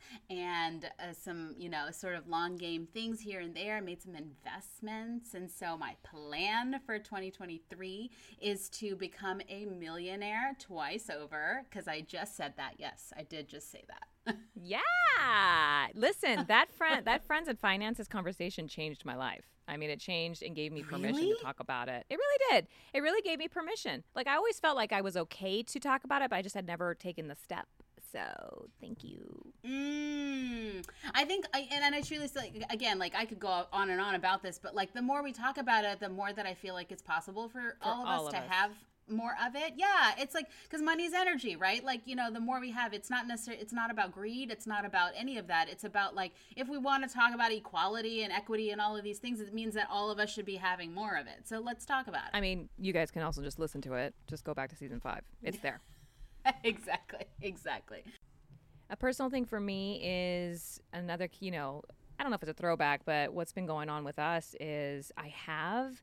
and 0.70 0.84
uh, 0.84 1.12
some, 1.12 1.54
you 1.58 1.68
know, 1.68 1.86
sort 1.90 2.14
of 2.14 2.28
long 2.28 2.56
game 2.56 2.86
things 2.92 3.20
here 3.20 3.40
and 3.40 3.54
there. 3.54 3.76
I 3.76 3.80
made 3.80 4.00
some 4.02 4.14
investments. 4.14 5.34
And 5.34 5.50
so 5.50 5.76
my 5.76 5.96
plan 6.02 6.80
for 6.86 6.98
2023 6.98 8.10
is 8.40 8.68
to 8.70 8.94
become 8.96 9.40
a 9.48 9.66
millionaire 9.66 10.52
twice 10.58 11.10
over 11.10 11.62
because 11.68 11.88
I 11.88 12.00
just 12.02 12.36
said 12.36 12.54
that. 12.56 12.74
Yes, 12.78 13.12
I 13.16 13.22
did 13.22 13.48
just 13.48 13.70
say 13.70 13.84
that. 13.88 14.36
Yeah. 14.62 15.86
Listen, 15.94 16.44
that 16.48 16.70
friend 16.70 17.06
that 17.06 17.24
friends 17.24 17.48
and 17.48 17.58
finances 17.58 18.06
conversation 18.06 18.68
changed 18.68 19.04
my 19.06 19.16
life. 19.16 19.44
I 19.66 19.76
mean, 19.76 19.88
it 19.88 19.98
changed 20.00 20.42
and 20.42 20.54
gave 20.54 20.70
me 20.72 20.82
permission 20.82 21.16
Really? 21.16 21.36
to 21.36 21.42
talk 21.42 21.60
about 21.60 21.88
it. 21.88 22.04
It 22.10 22.16
really 22.16 22.38
did. 22.50 22.66
It 22.92 23.00
really 23.00 23.22
gave 23.22 23.38
me 23.38 23.48
permission. 23.48 24.04
Like 24.14 24.26
I 24.26 24.36
always 24.36 24.60
felt 24.60 24.76
like 24.76 24.92
I 24.92 25.00
was 25.00 25.16
okay 25.16 25.62
to 25.62 25.80
talk 25.80 26.04
about 26.04 26.20
it, 26.22 26.30
but 26.30 26.36
I 26.36 26.42
just 26.42 26.54
had 26.54 26.66
never 26.66 26.94
taken 26.94 27.28
the 27.28 27.36
step. 27.36 27.66
So, 28.12 28.68
thank 28.80 29.04
you. 29.04 29.52
Mm, 29.64 30.84
I 31.14 31.24
think, 31.24 31.46
I, 31.54 31.68
and, 31.70 31.84
and 31.84 31.94
I 31.94 32.00
truly 32.00 32.26
feel 32.28 32.42
like, 32.42 32.64
again, 32.70 32.98
like 32.98 33.14
I 33.14 33.24
could 33.24 33.38
go 33.38 33.66
on 33.72 33.90
and 33.90 34.00
on 34.00 34.14
about 34.14 34.42
this, 34.42 34.58
but 34.60 34.74
like 34.74 34.92
the 34.92 35.02
more 35.02 35.22
we 35.22 35.32
talk 35.32 35.58
about 35.58 35.84
it, 35.84 36.00
the 36.00 36.08
more 36.08 36.32
that 36.32 36.46
I 36.46 36.54
feel 36.54 36.74
like 36.74 36.90
it's 36.90 37.02
possible 37.02 37.48
for, 37.48 37.76
all 37.82 38.02
of 38.02 38.08
all 38.08 38.26
us 38.26 38.32
of 38.32 38.32
to 38.32 38.38
us. 38.38 38.48
have 38.48 38.70
more 39.08 39.34
of 39.44 39.54
it. 39.56 39.74
Yeah, 39.76 40.12
it's 40.18 40.34
like 40.34 40.46
because 40.64 40.82
money's 40.82 41.12
energy, 41.12 41.56
right? 41.56 41.84
Like 41.84 42.02
you 42.04 42.14
know, 42.16 42.30
the 42.30 42.40
more 42.40 42.60
we 42.60 42.70
have, 42.70 42.92
it's 42.92 43.10
not 43.10 43.26
necessarily, 43.26 43.62
it's 43.62 43.72
not 43.72 43.90
about 43.90 44.12
greed, 44.12 44.50
it's 44.50 44.66
not 44.66 44.84
about 44.84 45.12
any 45.16 45.38
of 45.38 45.46
that. 45.48 45.68
It's 45.68 45.84
about 45.84 46.14
like 46.14 46.32
if 46.56 46.68
we 46.68 46.78
want 46.78 47.08
to 47.08 47.12
talk 47.12 47.34
about 47.34 47.52
equality 47.52 48.22
and 48.22 48.32
equity 48.32 48.70
and 48.70 48.80
all 48.80 48.96
of 48.96 49.04
these 49.04 49.18
things, 49.18 49.40
it 49.40 49.52
means 49.52 49.74
that 49.74 49.88
all 49.90 50.10
of 50.10 50.18
us 50.18 50.30
should 50.32 50.46
be 50.46 50.56
having 50.56 50.94
more 50.94 51.16
of 51.16 51.26
it. 51.26 51.46
So 51.46 51.58
let's 51.58 51.84
talk 51.84 52.06
about 52.06 52.24
it. 52.24 52.30
I 52.36 52.40
mean, 52.40 52.68
you 52.78 52.92
guys 52.92 53.10
can 53.10 53.22
also 53.22 53.42
just 53.42 53.58
listen 53.58 53.80
to 53.82 53.94
it. 53.94 54.14
Just 54.26 54.44
go 54.44 54.54
back 54.54 54.70
to 54.70 54.76
season 54.76 55.00
5. 55.00 55.22
It's 55.42 55.58
there. 55.58 55.80
exactly, 56.64 57.24
exactly. 57.42 58.04
A 58.88 58.96
personal 58.96 59.30
thing 59.30 59.44
for 59.44 59.60
me 59.60 60.00
is 60.02 60.80
another, 60.92 61.28
you 61.40 61.50
know, 61.50 61.82
I 62.18 62.22
don't 62.22 62.30
know 62.30 62.36
if 62.36 62.42
it's 62.42 62.50
a 62.50 62.54
throwback, 62.54 63.04
but 63.04 63.32
what's 63.32 63.52
been 63.52 63.66
going 63.66 63.88
on 63.88 64.04
with 64.04 64.18
us 64.18 64.54
is 64.60 65.12
I 65.16 65.28
have 65.28 66.02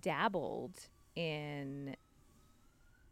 dabbled 0.00 0.88
in 1.14 1.96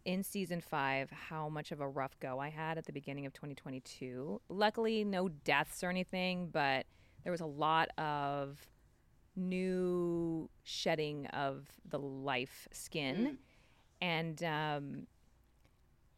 in 0.05 0.25
season 0.25 0.61
5 0.61 1.11
how 1.11 1.49
much 1.49 1.71
of 1.71 1.81
a 1.81 1.87
rough 1.89 2.19
go 2.19 2.41
I 2.41 2.49
had 2.49 2.77
at 2.77 2.87
the 2.87 2.93
beginning 2.93 3.25
of 3.27 3.33
2022. 3.33 4.41
Luckily 4.49 5.05
no 5.05 5.29
deaths 5.29 5.85
or 5.85 5.91
anything, 5.91 6.49
but 6.53 6.87
there 7.23 7.31
was 7.31 7.41
a 7.41 7.47
lot 7.47 7.89
of 7.99 8.59
new 9.37 10.51
shedding 10.65 11.27
of 11.27 11.69
the 11.89 11.99
life 11.99 12.67
skin. 12.73 13.25
And 14.01 14.43
um 14.43 15.07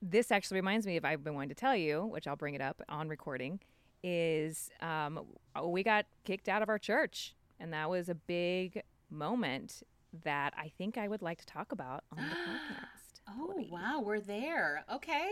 this 0.04 0.30
actually 0.30 0.56
reminds 0.56 0.86
me 0.86 0.96
of 0.96 1.04
I've 1.04 1.24
been 1.24 1.34
wanting 1.34 1.48
to 1.48 1.54
tell 1.54 1.74
you, 1.74 2.04
which 2.04 2.26
I'll 2.26 2.36
bring 2.36 2.54
it 2.54 2.60
up 2.60 2.82
on 2.88 3.08
recording, 3.08 3.60
is 4.02 4.70
um, 4.80 5.20
we 5.64 5.82
got 5.82 6.04
kicked 6.24 6.48
out 6.48 6.62
of 6.62 6.68
our 6.68 6.78
church, 6.78 7.34
and 7.58 7.72
that 7.72 7.88
was 7.88 8.08
a 8.08 8.14
big 8.14 8.82
moment 9.10 9.82
that 10.24 10.52
I 10.56 10.70
think 10.76 10.98
I 10.98 11.08
would 11.08 11.22
like 11.22 11.38
to 11.38 11.46
talk 11.46 11.72
about 11.72 12.04
on 12.12 12.18
the 12.18 12.34
podcast. 12.34 13.20
Oh 13.26 13.54
wow, 13.70 14.02
we're 14.04 14.20
there. 14.20 14.84
Okay, 14.92 15.30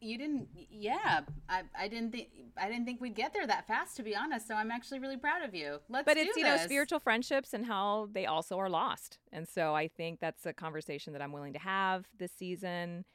you 0.00 0.18
didn't. 0.18 0.48
Yeah, 0.70 1.20
I, 1.48 1.62
I 1.78 1.88
didn't 1.88 2.12
think 2.12 2.28
I 2.58 2.68
didn't 2.68 2.84
think 2.84 3.00
we'd 3.00 3.14
get 3.14 3.32
there 3.32 3.46
that 3.46 3.66
fast. 3.66 3.96
To 3.96 4.02
be 4.02 4.14
honest, 4.14 4.46
so 4.46 4.54
I'm 4.54 4.70
actually 4.70 4.98
really 4.98 5.16
proud 5.16 5.42
of 5.42 5.54
you. 5.54 5.78
Let's. 5.88 6.04
But 6.04 6.18
it's 6.18 6.36
you 6.36 6.44
know 6.44 6.58
spiritual 6.58 7.00
friendships 7.00 7.54
and 7.54 7.64
how 7.64 8.10
they 8.12 8.26
also 8.26 8.58
are 8.58 8.68
lost, 8.68 9.18
and 9.32 9.48
so 9.48 9.74
I 9.74 9.88
think 9.88 10.20
that's 10.20 10.44
a 10.44 10.52
conversation 10.52 11.14
that 11.14 11.22
I'm 11.22 11.32
willing 11.32 11.54
to 11.54 11.58
have 11.58 12.04
this 12.18 12.32
season. 12.32 13.06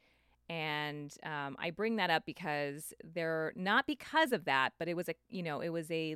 And 0.50 1.12
um, 1.24 1.56
I 1.60 1.72
bring 1.72 1.96
that 1.96 2.10
up 2.10 2.24
because 2.26 2.94
they're 3.04 3.52
not 3.56 3.88
because 3.88 4.32
of 4.32 4.46
that, 4.46 4.74
but 4.78 4.88
it 4.88 4.96
was 4.96 5.10
a 5.10 5.16
you 5.30 5.42
know 5.44 5.60
it 5.62 5.70
was 5.70 5.90
a 5.92 6.16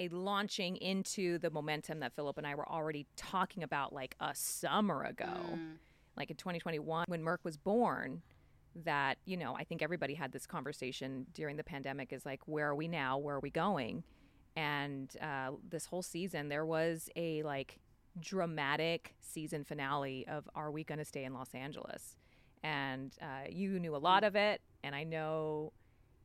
a 0.00 0.08
launching 0.08 0.76
into 0.76 1.38
the 1.38 1.50
momentum 1.50 2.00
that 2.00 2.14
Philip 2.16 2.38
and 2.38 2.46
I 2.46 2.54
were 2.54 2.68
already 2.68 3.06
talking 3.16 3.62
about 3.62 3.92
like 3.92 4.16
a 4.20 4.34
summer 4.34 5.02
ago, 5.04 5.26
Mm. 5.26 5.76
like 6.16 6.30
in 6.30 6.36
2021 6.36 7.04
when 7.08 7.22
Merck 7.22 7.38
was 7.44 7.56
born. 7.56 8.22
That 8.74 9.18
you 9.26 9.36
know, 9.36 9.54
I 9.54 9.64
think 9.64 9.82
everybody 9.82 10.14
had 10.14 10.32
this 10.32 10.46
conversation 10.46 11.26
during 11.34 11.56
the 11.58 11.64
pandemic. 11.64 12.10
Is 12.10 12.24
like, 12.24 12.40
where 12.48 12.68
are 12.68 12.74
we 12.74 12.88
now? 12.88 13.18
Where 13.18 13.36
are 13.36 13.40
we 13.40 13.50
going? 13.50 14.02
And 14.56 15.14
uh, 15.20 15.50
this 15.68 15.84
whole 15.86 16.00
season, 16.02 16.48
there 16.48 16.64
was 16.64 17.10
a 17.14 17.42
like 17.42 17.80
dramatic 18.18 19.14
season 19.20 19.62
finale 19.64 20.26
of 20.26 20.48
Are 20.54 20.70
we 20.70 20.84
going 20.84 20.98
to 20.98 21.04
stay 21.04 21.24
in 21.24 21.34
Los 21.34 21.54
Angeles? 21.54 22.16
And 22.62 23.12
uh, 23.20 23.48
you 23.50 23.78
knew 23.78 23.96
a 23.96 23.98
lot 23.98 24.24
of 24.24 24.36
it, 24.36 24.60
and 24.84 24.94
I 24.94 25.04
know 25.04 25.72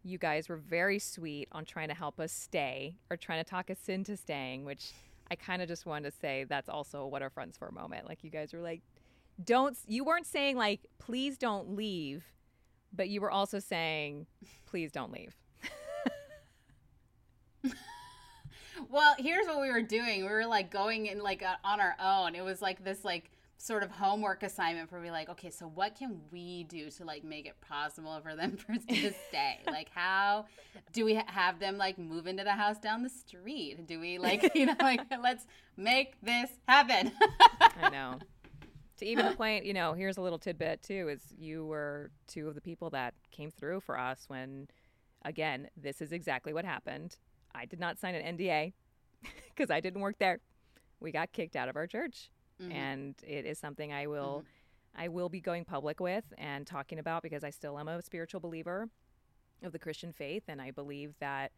you 0.04 0.18
guys 0.18 0.48
were 0.50 0.58
very 0.58 1.00
sweet 1.00 1.48
on 1.52 1.66
trying 1.66 1.90
to 1.90 1.94
help 1.94 2.20
us 2.20 2.32
stay 2.32 2.96
or 3.10 3.18
trying 3.18 3.44
to 3.44 3.50
talk 3.50 3.70
us 3.70 3.90
into 3.90 4.16
staying, 4.16 4.64
which 4.64 4.92
I 5.30 5.36
kind 5.36 5.62
of 5.62 5.68
just 5.68 5.86
wanted 5.86 6.12
to 6.12 6.18
say 6.20 6.46
that's 6.48 6.70
also 6.70 7.06
what 7.08 7.22
our 7.22 7.30
friends 7.30 7.58
for 7.58 7.68
a 7.68 7.74
moment. 7.74 8.08
Like 8.08 8.24
you 8.24 8.30
guys 8.30 8.54
were 8.54 8.62
like, 8.62 8.82
don't, 9.44 9.78
you 9.88 10.04
weren't 10.04 10.26
saying 10.26 10.56
like, 10.56 10.82
please 11.00 11.38
don't 11.38 11.76
leave, 11.76 12.24
but 12.94 13.10
you 13.10 13.20
were 13.20 13.32
also 13.32 13.60
saying, 13.60 14.28
please 14.66 14.92
don't 14.92 15.12
leave. 15.12 15.36
Well, 18.90 19.16
here's 19.18 19.48
what 19.48 19.60
we 19.60 19.70
were 19.72 19.82
doing. 19.82 20.22
We 20.22 20.30
were 20.30 20.46
like 20.46 20.72
going 20.72 21.08
in 21.08 21.20
like 21.20 21.44
on 21.64 21.80
our 21.80 21.96
own. 22.02 22.36
It 22.36 22.44
was 22.44 22.62
like 22.62 22.84
this 22.84 23.04
like 23.04 23.30
sort 23.58 23.84
of 23.84 23.90
homework 23.92 24.44
assignment 24.44 24.90
for 24.90 25.00
me. 25.00 25.12
Like, 25.12 25.30
okay, 25.30 25.50
so 25.50 25.68
what 25.68 25.96
can 25.96 26.22
we 26.32 26.64
do 26.64 26.90
to 26.92 27.06
like 27.06 27.24
make 27.24 27.46
it 27.46 27.60
possible 27.62 28.20
for 28.22 28.36
them 28.36 28.58
for 28.58 28.74
to 28.90 29.14
stay? 29.30 29.60
like, 29.66 29.90
how 29.94 30.46
do 30.94 31.06
we 31.06 31.20
have 31.28 31.60
them 31.60 31.78
like 31.78 31.98
move 31.98 32.28
into 32.28 32.44
the 32.44 32.52
house 32.52 32.78
down 32.78 33.04
the 33.04 33.10
street? 33.10 33.86
Do 33.88 34.00
we 34.00 34.18
like 34.18 34.52
you 34.56 34.68
know 34.68 34.76
like 34.80 35.02
let's 35.22 35.46
make 35.76 36.16
this 36.22 36.50
happen? 36.68 37.12
I 37.82 37.90
know. 37.90 38.20
to 38.98 39.06
even 39.06 39.26
the 39.26 39.36
point, 39.36 39.66
you 39.66 39.74
know, 39.74 39.94
here's 39.94 40.18
a 40.18 40.22
little 40.22 40.40
tidbit 40.40 40.84
too 40.84 41.10
is 41.10 41.22
you 41.38 41.66
were 41.66 42.12
two 42.28 42.48
of 42.48 42.56
the 42.56 42.62
people 42.62 42.90
that 42.92 43.14
came 43.32 43.52
through 43.52 43.82
for 43.82 44.00
us 44.00 44.26
when 44.28 44.68
again, 45.26 45.70
this 45.76 46.02
is 46.02 46.12
exactly 46.12 46.54
what 46.54 46.66
happened. 46.66 47.18
I 47.54 47.66
did 47.66 47.80
not 47.80 48.00
sign 48.00 48.16
an 48.16 48.38
NDA 48.38 48.74
because 49.50 49.70
I 49.72 49.80
didn't 49.80 50.02
work 50.02 50.18
there. 50.20 50.40
We 51.00 51.12
got 51.12 51.32
kicked 51.32 51.56
out 51.56 51.70
of 51.70 51.76
our 51.76 51.88
church. 51.88 52.30
Mhm. 52.62 52.72
And 52.74 53.16
it 53.24 53.46
is 53.46 53.60
something 53.60 53.92
I 53.94 54.08
will 54.08 54.46
I 54.96 55.10
will 55.10 55.30
be 55.30 55.40
going 55.42 55.64
public 55.64 56.00
with 56.00 56.34
and 56.40 56.66
talking 56.66 56.98
about 56.98 57.22
because 57.22 57.44
I 57.44 57.52
still 57.52 57.78
am 57.78 57.88
a 57.88 58.02
spiritual 58.02 58.40
believer 58.40 58.90
of 59.62 59.72
the 59.72 59.80
Christian 59.80 60.12
faith 60.12 60.44
and 60.48 60.60
I 60.62 60.72
believe 60.72 61.18
that 61.20 61.52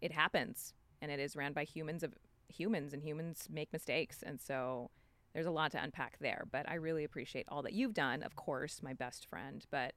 it 0.00 0.10
happens 0.12 0.74
and 1.00 1.10
it 1.10 1.20
is 1.20 1.36
ran 1.36 1.52
by 1.52 1.64
humans 1.64 2.02
of 2.02 2.14
humans 2.48 2.92
and 2.92 3.02
humans 3.02 3.48
make 3.50 3.72
mistakes 3.72 4.22
and 4.22 4.40
so 4.40 4.90
there's 5.34 5.46
a 5.46 5.50
lot 5.52 5.70
to 5.72 5.82
unpack 5.82 6.18
there. 6.18 6.44
But 6.50 6.68
I 6.68 6.74
really 6.74 7.04
appreciate 7.04 7.46
all 7.48 7.62
that 7.62 7.72
you've 7.74 7.94
done 7.94 8.22
of 8.22 8.34
course 8.36 8.82
my 8.82 8.92
best 8.92 9.26
friend 9.26 9.64
but 9.70 9.94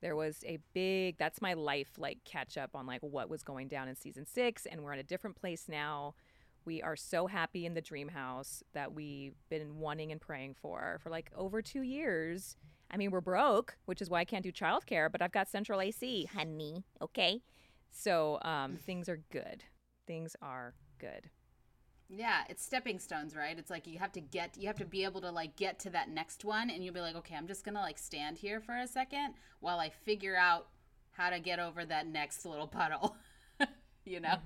there 0.00 0.16
was 0.16 0.42
a 0.46 0.58
big 0.72 1.18
that's 1.18 1.42
my 1.42 1.52
life 1.54 1.92
like 1.98 2.24
catch 2.24 2.56
up 2.56 2.74
on 2.74 2.86
like 2.86 3.02
what 3.02 3.28
was 3.28 3.42
going 3.42 3.68
down 3.68 3.88
in 3.88 3.96
season 3.96 4.24
6 4.24 4.66
and 4.66 4.82
we're 4.82 4.92
in 4.92 4.98
a 5.00 5.04
different 5.04 5.36
place 5.36 5.68
now 5.68 6.14
we 6.64 6.82
are 6.82 6.96
so 6.96 7.26
happy 7.26 7.66
in 7.66 7.74
the 7.74 7.80
dream 7.80 8.08
house 8.08 8.62
that 8.72 8.92
we've 8.92 9.36
been 9.48 9.78
wanting 9.78 10.12
and 10.12 10.20
praying 10.20 10.54
for 10.54 10.98
for 11.02 11.10
like 11.10 11.30
over 11.36 11.62
2 11.62 11.82
years 11.82 12.56
I 12.90 12.96
mean, 12.96 13.10
we're 13.10 13.20
broke, 13.20 13.76
which 13.84 14.02
is 14.02 14.10
why 14.10 14.20
I 14.20 14.24
can't 14.24 14.42
do 14.42 14.50
childcare, 14.50 15.10
but 15.10 15.22
I've 15.22 15.32
got 15.32 15.48
central 15.48 15.80
AC, 15.80 16.28
honey. 16.34 16.84
Okay. 17.00 17.40
So 17.90 18.38
um, 18.42 18.76
things 18.86 19.08
are 19.08 19.20
good. 19.30 19.62
Things 20.06 20.34
are 20.42 20.74
good. 20.98 21.30
Yeah, 22.08 22.42
it's 22.48 22.64
stepping 22.64 22.98
stones, 22.98 23.36
right? 23.36 23.56
It's 23.56 23.70
like 23.70 23.86
you 23.86 24.00
have 24.00 24.10
to 24.12 24.20
get 24.20 24.56
you 24.58 24.66
have 24.66 24.78
to 24.78 24.84
be 24.84 25.04
able 25.04 25.20
to 25.20 25.30
like 25.30 25.54
get 25.54 25.78
to 25.80 25.90
that 25.90 26.08
next 26.08 26.44
one 26.44 26.68
and 26.68 26.84
you'll 26.84 26.92
be 26.92 27.00
like, 27.00 27.14
"Okay, 27.14 27.36
I'm 27.36 27.46
just 27.46 27.64
going 27.64 27.76
to 27.76 27.80
like 27.80 27.98
stand 27.98 28.38
here 28.38 28.60
for 28.60 28.76
a 28.76 28.88
second 28.88 29.34
while 29.60 29.78
I 29.78 29.90
figure 29.90 30.36
out 30.36 30.66
how 31.12 31.30
to 31.30 31.38
get 31.38 31.60
over 31.60 31.84
that 31.84 32.08
next 32.08 32.44
little 32.44 32.66
puddle." 32.66 33.16
you 34.04 34.18
know? 34.18 34.38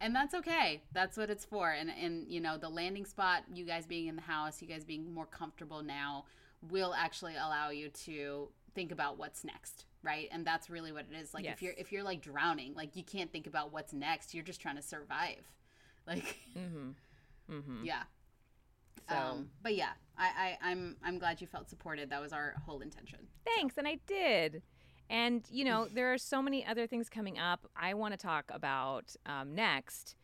And 0.00 0.14
that's 0.14 0.34
okay. 0.34 0.82
That's 0.92 1.16
what 1.16 1.30
it's 1.30 1.44
for. 1.44 1.70
And 1.70 1.90
and 1.90 2.26
you 2.28 2.40
know, 2.40 2.56
the 2.58 2.68
landing 2.68 3.04
spot, 3.04 3.44
you 3.52 3.64
guys 3.64 3.86
being 3.86 4.06
in 4.06 4.16
the 4.16 4.22
house, 4.22 4.60
you 4.62 4.68
guys 4.68 4.84
being 4.84 5.12
more 5.12 5.26
comfortable 5.26 5.82
now 5.82 6.24
will 6.70 6.94
actually 6.94 7.34
allow 7.36 7.70
you 7.70 7.88
to 7.90 8.48
think 8.74 8.90
about 8.90 9.18
what's 9.18 9.44
next, 9.44 9.84
right? 10.02 10.28
And 10.32 10.46
that's 10.46 10.68
really 10.70 10.90
what 10.92 11.06
it 11.10 11.16
is. 11.16 11.34
Like 11.34 11.44
Yes. 11.44 11.54
if 11.56 11.62
you're 11.62 11.74
if 11.76 11.92
you're 11.92 12.02
like 12.02 12.20
drowning, 12.22 12.74
like 12.74 12.96
you 12.96 13.04
can't 13.04 13.30
think 13.32 13.46
about 13.46 13.72
what's 13.72 13.92
next. 13.92 14.34
You're 14.34 14.44
just 14.44 14.60
trying 14.60 14.76
to 14.76 14.82
survive. 14.82 15.44
Like 16.06 16.36
Mm-hmm. 16.56 16.90
Mm-hmm. 17.50 17.84
yeah. 17.84 18.02
So 19.08 19.16
Um, 19.16 19.50
but 19.62 19.74
yeah, 19.74 19.92
I, 20.18 20.56
I, 20.62 20.70
I'm 20.70 20.96
I'm 21.04 21.18
glad 21.18 21.40
you 21.40 21.46
felt 21.46 21.68
supported. 21.70 22.10
That 22.10 22.20
was 22.20 22.32
our 22.32 22.54
whole 22.66 22.80
intention. 22.80 23.20
thanks. 23.44 23.76
And 23.78 23.86
I 23.88 23.98
did. 24.06 24.62
And, 25.10 25.44
you 25.50 25.64
know, 25.64 25.86
there 25.92 26.12
are 26.12 26.18
so 26.18 26.40
many 26.40 26.64
other 26.64 26.86
things 26.86 27.08
coming 27.08 27.38
up. 27.38 27.68
I 27.76 27.94
want 27.94 28.14
to 28.14 28.18
talk 28.18 28.50
about 28.50 29.14
um, 29.26 29.54
next 29.54 30.16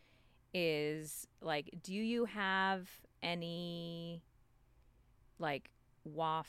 is 0.53 1.27
like, 1.41 1.71
do 1.83 1.95
you 1.95 2.25
have 2.25 2.89
any 3.23 4.23
like 5.39 5.71
WAF 6.09 6.47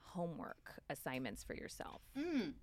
homework 0.00 0.80
assignments 0.88 1.44
for 1.44 1.54
yourself? 1.54 2.00
Mm. 2.18 2.54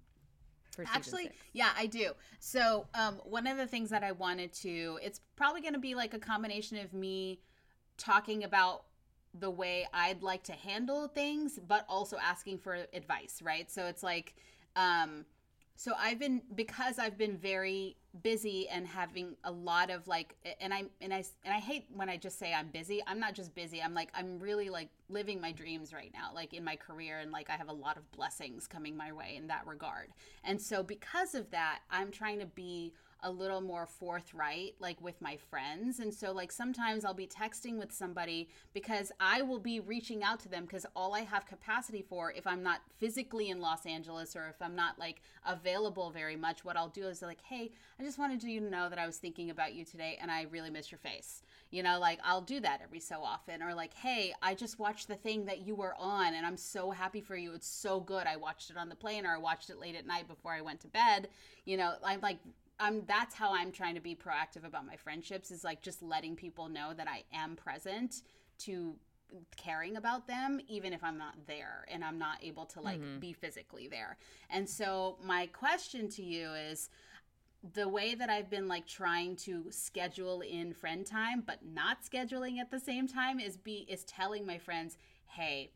Actually, 0.88 1.26
six? 1.26 1.36
yeah, 1.54 1.70
I 1.78 1.86
do. 1.86 2.14
So, 2.40 2.88
um, 2.96 3.22
one 3.26 3.46
of 3.46 3.58
the 3.58 3.68
things 3.68 3.92
that 3.92 4.04
I 4.04 4.12
wanted 4.12 4.54
to, 4.54 4.98
it's 5.04 5.22
probably 5.36 5.62
going 5.62 5.76
to 5.76 5.80
be 5.80 5.94
like 5.94 6.16
a 6.16 6.20
combination 6.20 6.78
of 6.80 6.94
me 6.94 7.42
talking 7.98 8.44
about 8.44 8.86
the 9.39 9.50
way 9.50 9.88
I'd 9.93 10.22
like 10.22 10.43
to 10.43 10.54
handle 10.54 11.08
things, 11.08 11.60
but 11.67 11.86
also 11.89 12.17
asking 12.17 12.60
for 12.60 12.86
advice, 12.93 13.41
right? 13.41 13.69
So 13.72 13.86
it's 13.86 14.04
like, 14.04 14.36
um, 14.76 15.26
so 15.76 15.93
I've 16.00 16.19
been 16.19 16.41
because 16.54 17.00
I've 17.00 17.17
been 17.17 17.38
very 17.38 17.98
busy 18.22 18.69
and 18.69 18.86
having 18.86 19.36
a 19.43 19.52
lot 19.52 19.89
of 19.89 20.08
like, 20.08 20.36
and 20.62 20.72
I 20.72 20.84
and 21.02 21.12
I 21.12 21.24
and 21.43 21.54
I 21.54 21.60
hate 21.60 21.88
when 21.91 22.10
I 22.10 22.17
just 22.17 22.38
say 22.38 22.54
I'm 22.54 22.67
busy. 22.67 23.02
I'm 23.08 23.19
not 23.19 23.34
just 23.34 23.56
busy. 23.56 23.82
I'm 23.82 23.96
like 23.96 24.10
I'm 24.13 24.39
really 24.39 24.69
like 24.69 24.89
living 25.10 25.41
my 25.41 25.52
dreams 25.52 25.91
right 25.91 26.12
now, 26.13 26.30
like 26.34 26.54
in 26.54 26.63
my 26.63 26.76
career, 26.76 27.19
and 27.19 27.32
like 27.32 27.50
I 27.50 27.54
have 27.54 27.69
a 27.69 27.74
lot 27.74 27.98
of 27.98 28.10
blessings 28.12 28.67
coming 28.67 28.96
my 28.96 29.12
way 29.12 29.34
in 29.36 29.48
that 29.48 29.65
regard. 29.65 30.10
And 30.43 30.62
so 30.62 30.84
because 30.84 31.34
of 31.34 31.50
that, 31.52 31.80
I'm 31.89 32.12
trying 32.12 32.39
to 32.39 32.46
be 32.46 32.93
a 33.24 33.32
little 33.32 33.62
more 33.62 33.86
forthright 33.86 34.76
like 34.80 35.02
with 35.02 35.22
my 35.22 35.38
friends. 35.38 36.00
And 36.00 36.14
so 36.14 36.32
like 36.32 36.52
sometimes 36.52 37.06
I'll 37.06 37.14
be 37.14 37.28
texting 37.28 37.80
with 37.80 37.92
somebody 37.92 38.50
because 38.74 39.12
I 39.20 39.42
will 39.42 39.60
be 39.60 39.80
reaching 39.80 40.24
out 40.24 40.40
to 40.42 40.50
them 40.50 40.64
because 40.64 40.86
all 40.96 41.16
I 41.16 41.22
have 41.22 41.46
capacity 41.46 42.02
for 42.02 42.32
if 42.32 42.46
I'm 42.46 42.62
not 42.62 42.82
physically 43.00 43.50
in 43.50 43.62
Los 43.62 43.86
Angeles 43.86 44.36
or 44.36 44.50
if 44.50 44.62
I'm 44.62 44.76
not 44.76 45.00
like 45.00 45.22
available 45.48 46.12
very 46.12 46.36
much 46.36 46.66
what 46.66 46.76
I'll 46.78 46.90
do 46.90 47.08
is 47.08 47.22
like 47.22 47.42
hey 47.44 47.72
I 48.00 48.04
just 48.04 48.20
wanted 48.20 48.44
you 48.44 48.60
to 48.60 48.70
know 48.70 48.90
that 48.90 49.00
I 49.00 49.06
was 49.06 49.18
thinking 49.18 49.50
about 49.50 49.74
you 49.74 49.86
today 49.86 50.18
and 50.22 50.30
I 50.30 50.44
really 50.44 50.70
miss 50.70 50.92
your 50.92 51.00
face. 51.00 51.42
You 51.72 51.82
know 51.82 52.00
like 52.00 52.20
I'll 52.24 52.42
do 52.42 52.60
that 52.60 52.82
every 52.84 53.00
so 53.00 53.24
often 53.24 53.64
or 53.64 53.74
like 53.74 53.94
hey 53.94 54.34
I 54.42 54.54
just 54.54 54.80
watched 54.80 55.08
the 55.08 55.16
thing 55.16 55.46
that 55.46 55.66
you 55.66 55.76
were 55.76 55.96
on 55.98 56.34
and 56.34 56.46
I'm 56.46 56.58
so 56.58 56.92
happy 56.92 57.22
for 57.22 57.38
you. 57.38 57.54
It's 57.54 57.68
so 57.68 58.02
good. 58.02 58.28
I 58.28 58.36
watched 58.36 58.70
it 58.70 58.78
on 58.78 58.90
the 58.90 58.96
plane 58.96 59.26
or 59.26 59.34
I 59.34 59.38
watched 59.38 59.70
it 59.70 59.80
late 59.80 59.96
at 59.96 60.06
night 60.06 60.28
before 60.28 60.52
I 60.52 60.62
went 60.62 60.82
to 60.82 60.88
bed. 60.88 61.30
You 61.64 61.78
know 61.78 61.94
I'm 62.04 62.20
like 62.20 62.40
I'm 62.80 63.04
that's 63.06 63.36
how 63.36 63.54
I'm 63.54 63.72
trying 63.72 63.96
to 63.96 64.02
be 64.02 64.16
proactive 64.16 64.66
about 64.66 64.86
my 64.86 64.96
friendships 64.96 65.52
is 65.52 65.64
like 65.64 65.82
just 65.82 66.02
letting 66.02 66.36
people 66.36 66.70
know 66.70 66.94
that 66.96 67.08
I 67.08 67.24
am 67.34 67.56
present 67.56 68.22
to 68.60 68.96
caring 69.58 69.98
about 69.98 70.28
them 70.28 70.60
even 70.68 70.94
if 70.94 71.04
I'm 71.04 71.18
not 71.18 71.34
there 71.48 71.86
and 71.92 72.04
I'm 72.04 72.20
not 72.20 72.38
able 72.44 72.66
to 72.66 72.82
like 72.82 73.02
be 73.20 73.34
physically 73.34 73.88
there. 73.88 74.18
And 74.50 74.70
so 74.70 75.18
my 75.24 75.48
question 75.48 76.08
to 76.10 76.24
you 76.24 76.54
is 76.54 76.90
the 77.74 77.88
way 77.88 78.14
that 78.14 78.30
I've 78.30 78.50
been 78.50 78.68
like 78.68 78.86
trying 78.86 79.36
to 79.38 79.66
schedule 79.72 80.42
in 80.42 80.74
friend 80.74 81.06
time 81.06 81.44
but 81.46 81.60
not 81.66 82.00
scheduling 82.04 82.60
at 82.60 82.70
the 82.70 82.80
same 82.80 83.08
time 83.08 83.40
is 83.40 83.58
be 83.58 83.88
is 83.90 84.04
telling 84.04 84.46
my 84.46 84.58
friends, 84.58 84.98
"Hey, 85.26 85.72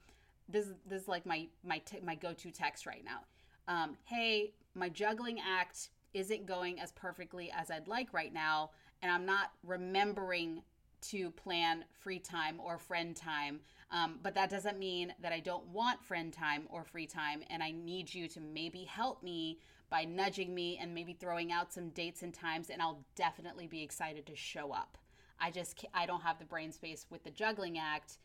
this 0.50 0.68
this 0.86 1.04
is 1.04 1.08
like 1.08 1.26
my 1.26 1.48
my 1.64 1.80
t- 1.80 2.00
my 2.04 2.16
go-to 2.16 2.52
text 2.52 2.86
right 2.86 3.04
now. 3.04 3.22
Um, 3.68 3.98
hey, 4.06 4.54
my 4.76 4.90
juggling 4.90 5.40
act 5.40 5.90
isn't 6.18 6.48
going 6.48 6.80
as 6.80 6.92
perfectly 6.92 7.52
as 7.52 7.70
I'd 7.70 7.88
like 7.88 8.12
right 8.12 8.34
now, 8.34 8.72
and 9.02 9.12
I'm 9.12 9.26
not 9.26 9.52
remembering 9.64 10.64
to 11.00 11.30
plan 11.32 11.86
free 11.92 12.18
time 12.18 12.60
or 12.60 12.80
friend 12.80 13.16
time. 13.16 13.60
Um, 13.92 14.20
but 14.24 14.34
that 14.34 14.50
doesn't 14.50 14.80
mean 14.80 15.14
that 15.22 15.32
I 15.32 15.40
don't 15.40 15.68
want 15.68 16.04
friend 16.04 16.34
time 16.34 16.64
or 16.70 16.84
free 16.84 17.06
time, 17.06 17.44
and 17.50 17.62
I 17.62 17.72
need 17.72 18.14
you 18.14 18.28
to 18.30 18.40
maybe 18.42 18.84
help 18.84 19.22
me 19.22 19.60
by 19.90 20.06
nudging 20.06 20.54
me 20.56 20.78
and 20.82 20.94
maybe 20.94 21.14
throwing 21.14 21.52
out 21.52 21.72
some 21.72 21.90
dates 21.90 22.24
and 22.24 22.34
times, 22.34 22.70
and 22.72 22.82
I'll 22.82 23.06
definitely 23.16 23.68
be 23.68 23.84
excited 23.84 24.26
to 24.26 24.36
show 24.36 24.72
up. 24.74 24.98
I 25.40 25.52
just 25.52 25.86
I 25.94 26.08
don't 26.08 26.24
have 26.24 26.40
the 26.40 26.46
brain 26.46 26.72
space 26.72 27.06
with 27.12 27.24
the 27.24 27.30
juggling 27.30 27.78
act 27.78 28.18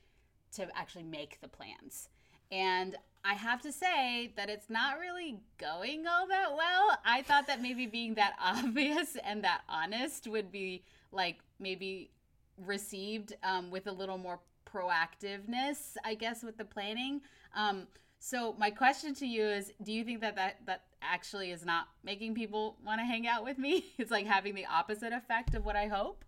to 0.57 0.67
actually 0.75 1.05
make 1.05 1.41
the 1.41 1.49
plans. 1.49 2.09
And 2.53 2.97
I 3.25 3.35
have 3.35 3.63
to 3.63 3.73
say 3.73 4.33
that 4.37 4.51
it's 4.51 4.69
not 4.69 4.99
really 4.99 5.41
going 5.59 6.07
all 6.07 6.27
that 6.29 6.55
well. 6.55 6.99
I 7.05 7.23
thought 7.23 7.47
that 7.47 7.63
maybe 7.63 7.87
being 7.87 8.15
that 8.15 8.35
obvious 8.43 9.17
and 9.25 9.43
that 9.43 9.63
honest 9.69 10.29
would 10.29 10.53
be 10.53 10.85
like 11.11 11.39
maybe 11.59 12.11
received 12.59 13.35
um, 13.43 13.71
with 13.71 13.87
a 13.87 13.93
little 13.93 14.19
more 14.19 14.39
proactiveness, 14.67 15.97
I 16.05 16.15
guess, 16.15 16.43
with 16.43 16.59
the 16.59 16.65
planning. 16.65 17.23
Um, 17.55 17.87
so 18.19 18.55
my 18.59 18.71
question 18.71 19.15
to 19.17 19.27
you 19.27 19.45
is: 19.45 19.73
Do 19.83 19.93
you 19.93 20.05
think 20.05 20.21
that 20.21 20.37
that 20.37 20.59
that 20.67 20.83
actually 21.01 21.51
is 21.51 21.65
not 21.65 21.89
making 22.05 22.35
people 22.35 22.77
want 22.85 23.01
to 23.01 23.05
hang 23.05 23.27
out 23.27 23.45
with 23.45 23.59
me? 23.59 23.85
It's 23.99 24.11
like 24.11 24.27
having 24.27 24.55
the 24.55 24.67
opposite 24.67 25.13
effect 25.13 25.55
of 25.55 25.65
what 25.65 25.77
I 25.77 25.87
hope. 25.87 26.25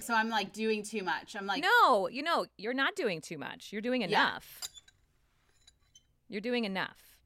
So 0.00 0.14
I'm 0.14 0.28
like 0.28 0.52
doing 0.52 0.82
too 0.82 1.02
much. 1.02 1.36
I'm 1.36 1.46
like, 1.46 1.62
No, 1.62 2.08
you 2.08 2.22
know, 2.22 2.46
you're 2.56 2.74
not 2.74 2.94
doing 2.94 3.20
too 3.20 3.38
much. 3.38 3.72
You're 3.72 3.82
doing 3.82 4.02
Yeah. 4.02 4.38
You're 6.32 6.40
doing 6.40 6.64
enough. 6.64 7.18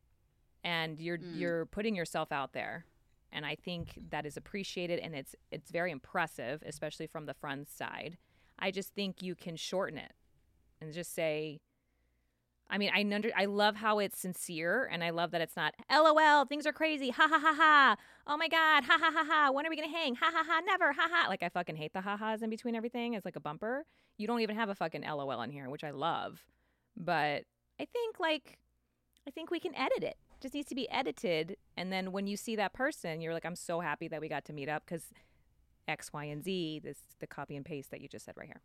And 0.64 1.00
you're 1.00 1.18
Mm. 1.18 1.38
you're 1.38 1.66
putting 1.66 1.94
yourself 1.94 2.32
out 2.32 2.52
there. 2.52 2.86
And 3.30 3.46
I 3.46 3.54
think 3.54 3.98
that 4.10 4.26
is 4.26 4.36
appreciated 4.36 4.98
and 4.98 5.14
it's 5.14 5.36
it's 5.52 5.70
very 5.70 5.92
impressive, 5.92 6.62
especially 6.66 7.06
from 7.06 7.26
the 7.26 7.34
front 7.34 7.68
side. 7.68 8.18
I 8.58 8.72
just 8.72 8.94
think 8.94 9.22
you 9.22 9.36
can 9.36 9.54
shorten 9.56 9.96
it 9.98 10.12
and 10.80 10.92
just 10.92 11.14
say 11.14 11.60
I 12.68 12.78
mean, 12.78 12.90
I 12.92 13.02
under, 13.14 13.30
I 13.36 13.44
love 13.44 13.76
how 13.76 14.00
it's 14.00 14.18
sincere 14.18 14.88
and 14.90 15.04
I 15.04 15.10
love 15.10 15.30
that 15.30 15.40
it's 15.40 15.54
not 15.54 15.74
LOL, 15.88 16.46
things 16.46 16.66
are 16.66 16.72
crazy. 16.72 17.10
Ha 17.10 17.28
ha 17.28 17.38
ha 17.38 17.54
ha. 17.54 17.96
Oh 18.26 18.36
my 18.36 18.48
god. 18.48 18.82
Ha 18.82 18.98
ha 19.00 19.10
ha 19.12 19.24
ha. 19.24 19.50
When 19.52 19.64
are 19.64 19.70
we 19.70 19.76
going 19.76 19.88
to 19.88 19.96
hang? 19.96 20.16
Ha 20.16 20.30
ha 20.34 20.42
ha. 20.44 20.60
Never. 20.66 20.92
Ha 20.92 21.08
ha. 21.08 21.28
Like 21.28 21.44
I 21.44 21.48
fucking 21.48 21.76
hate 21.76 21.92
the 21.92 22.00
ha 22.00 22.16
ha's 22.16 22.42
in 22.42 22.50
between 22.50 22.74
everything. 22.74 23.14
It's 23.14 23.24
like 23.24 23.36
a 23.36 23.40
bumper. 23.40 23.84
You 24.18 24.26
don't 24.26 24.40
even 24.40 24.56
have 24.56 24.68
a 24.68 24.74
fucking 24.74 25.02
LOL 25.02 25.42
in 25.42 25.52
here, 25.52 25.70
which 25.70 25.84
I 25.84 25.92
love. 25.92 26.44
But 26.96 27.44
I 27.78 27.84
think 27.84 28.18
like 28.18 28.58
I 29.26 29.30
think 29.30 29.50
we 29.50 29.58
can 29.60 29.74
edit 29.74 30.02
it. 30.04 30.16
Just 30.40 30.54
needs 30.54 30.68
to 30.68 30.74
be 30.74 30.88
edited 30.90 31.56
and 31.76 31.92
then 31.92 32.12
when 32.12 32.26
you 32.26 32.36
see 32.36 32.56
that 32.56 32.72
person, 32.72 33.20
you're 33.20 33.32
like 33.34 33.44
I'm 33.46 33.56
so 33.56 33.80
happy 33.80 34.08
that 34.08 34.20
we 34.20 34.28
got 34.28 34.44
to 34.46 34.52
meet 34.52 34.68
up 34.68 34.86
cuz 34.86 35.12
X, 35.88 36.12
Y, 36.12 36.24
and 36.24 36.42
Z, 36.42 36.80
this 36.82 36.98
the 37.20 37.26
copy 37.26 37.56
and 37.56 37.64
paste 37.64 37.90
that 37.90 38.00
you 38.00 38.08
just 38.08 38.24
said 38.24 38.36
right 38.36 38.46
here. 38.46 38.60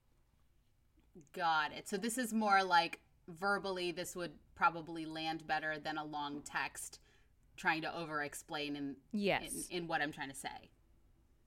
Got 1.33 1.71
it. 1.73 1.87
So 1.87 1.97
this 1.97 2.17
is 2.17 2.33
more 2.33 2.63
like 2.63 2.99
verbally, 3.27 3.91
this 3.91 4.15
would 4.15 4.31
probably 4.55 5.05
land 5.05 5.45
better 5.47 5.77
than 5.77 5.97
a 5.97 6.03
long 6.03 6.41
text 6.41 6.99
trying 7.57 7.81
to 7.83 7.95
over 7.95 8.23
explain 8.23 8.75
in, 8.75 8.95
Yes. 9.11 9.67
in 9.69 9.77
in 9.83 9.87
what 9.87 10.01
I'm 10.01 10.11
trying 10.11 10.29
to 10.29 10.35
say. 10.35 10.69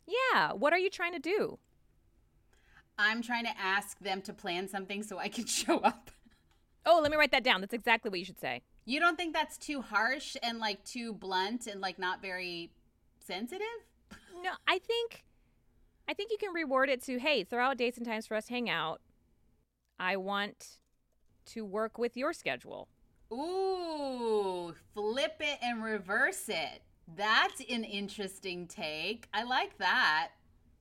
Yeah. 0.06 0.52
What 0.52 0.72
are 0.72 0.78
you 0.78 0.90
trying 0.90 1.12
to 1.12 1.18
do? 1.18 1.58
I'm 2.98 3.22
trying 3.22 3.44
to 3.44 3.58
ask 3.58 3.98
them 3.98 4.22
to 4.22 4.32
plan 4.32 4.68
something 4.68 5.02
so 5.02 5.18
I 5.18 5.28
can 5.28 5.46
show 5.60 5.78
up. 5.78 6.10
Oh, 6.86 7.00
let 7.02 7.10
me 7.10 7.16
write 7.16 7.32
that 7.32 7.42
down. 7.42 7.60
That's 7.60 7.74
exactly 7.74 8.10
what 8.10 8.18
you 8.18 8.24
should 8.24 8.38
say. 8.40 8.62
You 8.84 9.00
don't 9.00 9.16
think 9.16 9.34
that's 9.34 9.56
too 9.56 9.80
harsh 9.80 10.36
and 10.42 10.58
like 10.58 10.84
too 10.84 11.12
blunt 11.12 11.66
and 11.66 11.80
like 11.80 11.98
not 11.98 12.20
very 12.20 12.70
sensitive? 13.18 13.66
No, 14.42 14.50
I 14.66 14.78
think 14.78 15.24
I 16.08 16.12
think 16.12 16.30
you 16.30 16.38
can 16.38 16.52
reward 16.52 16.90
it 16.90 17.02
to, 17.04 17.18
hey, 17.18 17.44
throw 17.44 17.64
out 17.64 17.78
dates 17.78 17.96
and 17.96 18.06
times 18.06 18.26
for 18.26 18.34
us 18.34 18.46
to 18.46 18.52
hang 18.52 18.68
out. 18.68 19.00
I 19.98 20.16
want 20.16 20.78
to 21.46 21.64
work 21.64 21.98
with 21.98 22.16
your 22.16 22.32
schedule. 22.32 22.88
Ooh, 23.32 24.74
flip 24.92 25.36
it 25.40 25.58
and 25.62 25.82
reverse 25.82 26.48
it. 26.48 26.82
That's 27.16 27.60
an 27.60 27.84
interesting 27.84 28.66
take. 28.66 29.28
I 29.32 29.44
like 29.44 29.78
that. 29.78 30.30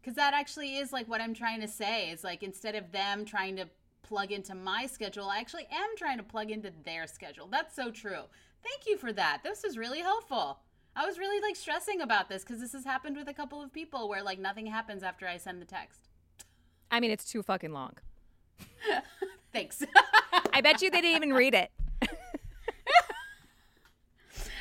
Because 0.01 0.15
that 0.15 0.33
actually 0.33 0.75
is 0.75 0.91
like 0.91 1.07
what 1.07 1.21
I'm 1.21 1.33
trying 1.33 1.61
to 1.61 1.67
say. 1.67 2.09
Is 2.09 2.23
like 2.23 2.43
instead 2.43 2.75
of 2.75 2.91
them 2.91 3.23
trying 3.23 3.55
to 3.55 3.69
plug 4.03 4.31
into 4.31 4.53
my 4.53 4.85
schedule, 4.85 5.27
I 5.29 5.39
actually 5.39 5.67
am 5.71 5.89
trying 5.97 6.17
to 6.17 6.23
plug 6.23 6.51
into 6.51 6.71
their 6.85 7.07
schedule. 7.07 7.47
That's 7.47 7.75
so 7.75 7.89
true. 7.91 8.23
Thank 8.63 8.87
you 8.87 8.97
for 8.97 9.11
that. 9.13 9.41
This 9.43 9.63
was 9.63 9.77
really 9.77 9.99
helpful. 10.01 10.59
I 10.95 11.05
was 11.05 11.17
really 11.17 11.41
like 11.41 11.55
stressing 11.55 12.01
about 12.01 12.29
this 12.29 12.43
because 12.43 12.59
this 12.61 12.73
has 12.73 12.85
happened 12.85 13.17
with 13.17 13.27
a 13.27 13.33
couple 13.33 13.61
of 13.61 13.73
people 13.73 14.07
where 14.07 14.21
like 14.21 14.37
nothing 14.39 14.67
happens 14.67 15.01
after 15.01 15.27
I 15.27 15.37
send 15.37 15.61
the 15.61 15.65
text. 15.65 16.09
I 16.91 16.99
mean, 16.99 17.09
it's 17.09 17.25
too 17.25 17.41
fucking 17.41 17.71
long. 17.73 17.93
Thanks. 19.53 19.83
I 20.53 20.61
bet 20.61 20.81
you 20.81 20.91
they 20.91 21.01
didn't 21.01 21.15
even 21.17 21.33
read 21.33 21.55
it. 21.55 21.71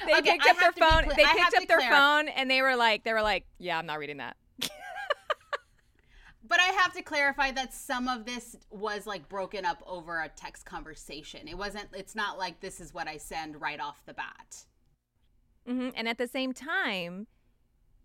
they 0.07 0.15
Okay, 0.17 0.33
picked 0.33 0.47
up 0.47 0.57
their 0.59 0.65
have 0.67 0.75
to 0.75 0.81
be 0.81 0.87
phone. 0.87 1.09
they 1.17 1.25
picked 1.25 1.57
up 1.57 1.69
their 1.69 1.81
phone 1.91 2.29
and 2.29 2.51
they 2.51 2.63
were 2.63 2.77
like, 2.77 3.05
they 3.05 3.13
were 3.13 3.23
like, 3.23 3.45
yeah, 3.59 3.79
I'm 3.79 3.87
not 3.87 3.99
reading 3.99 4.17
that. 4.19 4.37
But 6.45 6.61
I 6.61 6.73
have 6.83 6.93
to 6.95 7.03
clarify 7.03 7.53
that 7.53 7.73
some 7.73 8.09
of 8.09 8.25
this 8.25 8.57
was 8.71 9.07
like 9.07 9.29
broken 9.29 9.65
up 9.65 9.83
over 9.87 10.21
a 10.21 10.29
text 10.29 10.65
conversation. 10.67 11.47
It 11.47 11.57
wasn't, 11.57 11.89
it's 11.93 12.15
not 12.17 12.39
like 12.39 12.61
this 12.61 12.81
is 12.81 12.93
what 12.93 13.07
I 13.07 13.17
send 13.17 13.61
right 13.61 13.79
off 13.81 14.03
the 14.07 14.15
bat. 14.15 14.65
hmm 15.67 15.91
And 15.95 16.09
at 16.09 16.19
the 16.19 16.27
same 16.27 16.53
time, 16.53 17.29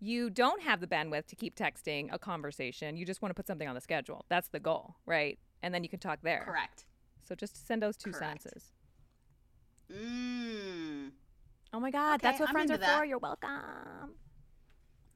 you 0.00 0.30
don't 0.30 0.62
have 0.62 0.80
the 0.80 0.86
bandwidth 0.86 1.26
to 1.26 1.36
keep 1.36 1.56
texting 1.56 2.08
a 2.12 2.18
conversation. 2.18 2.96
You 2.96 3.04
just 3.04 3.20
want 3.20 3.30
to 3.30 3.34
put 3.34 3.48
something 3.48 3.66
on 3.66 3.74
the 3.74 3.80
schedule. 3.80 4.24
That's 4.28 4.48
the 4.48 4.60
goal, 4.60 4.94
right? 5.04 5.38
And 5.62 5.74
then 5.74 5.82
you 5.82 5.90
can 5.90 5.98
talk 5.98 6.20
there. 6.22 6.44
Correct. 6.46 6.84
So 7.24 7.34
just 7.34 7.66
send 7.66 7.82
those 7.82 7.96
two 7.96 8.12
Correct. 8.12 8.42
sentences. 8.42 8.72
Mmm. 9.92 11.10
Oh 11.72 11.80
my 11.80 11.90
God, 11.90 12.20
that's 12.20 12.38
what 12.38 12.48
I'm 12.48 12.54
friends 12.54 12.70
are 12.70 12.74
into 12.74 12.86
for. 12.86 13.04
You're 13.04 13.18
welcome. 13.18 14.14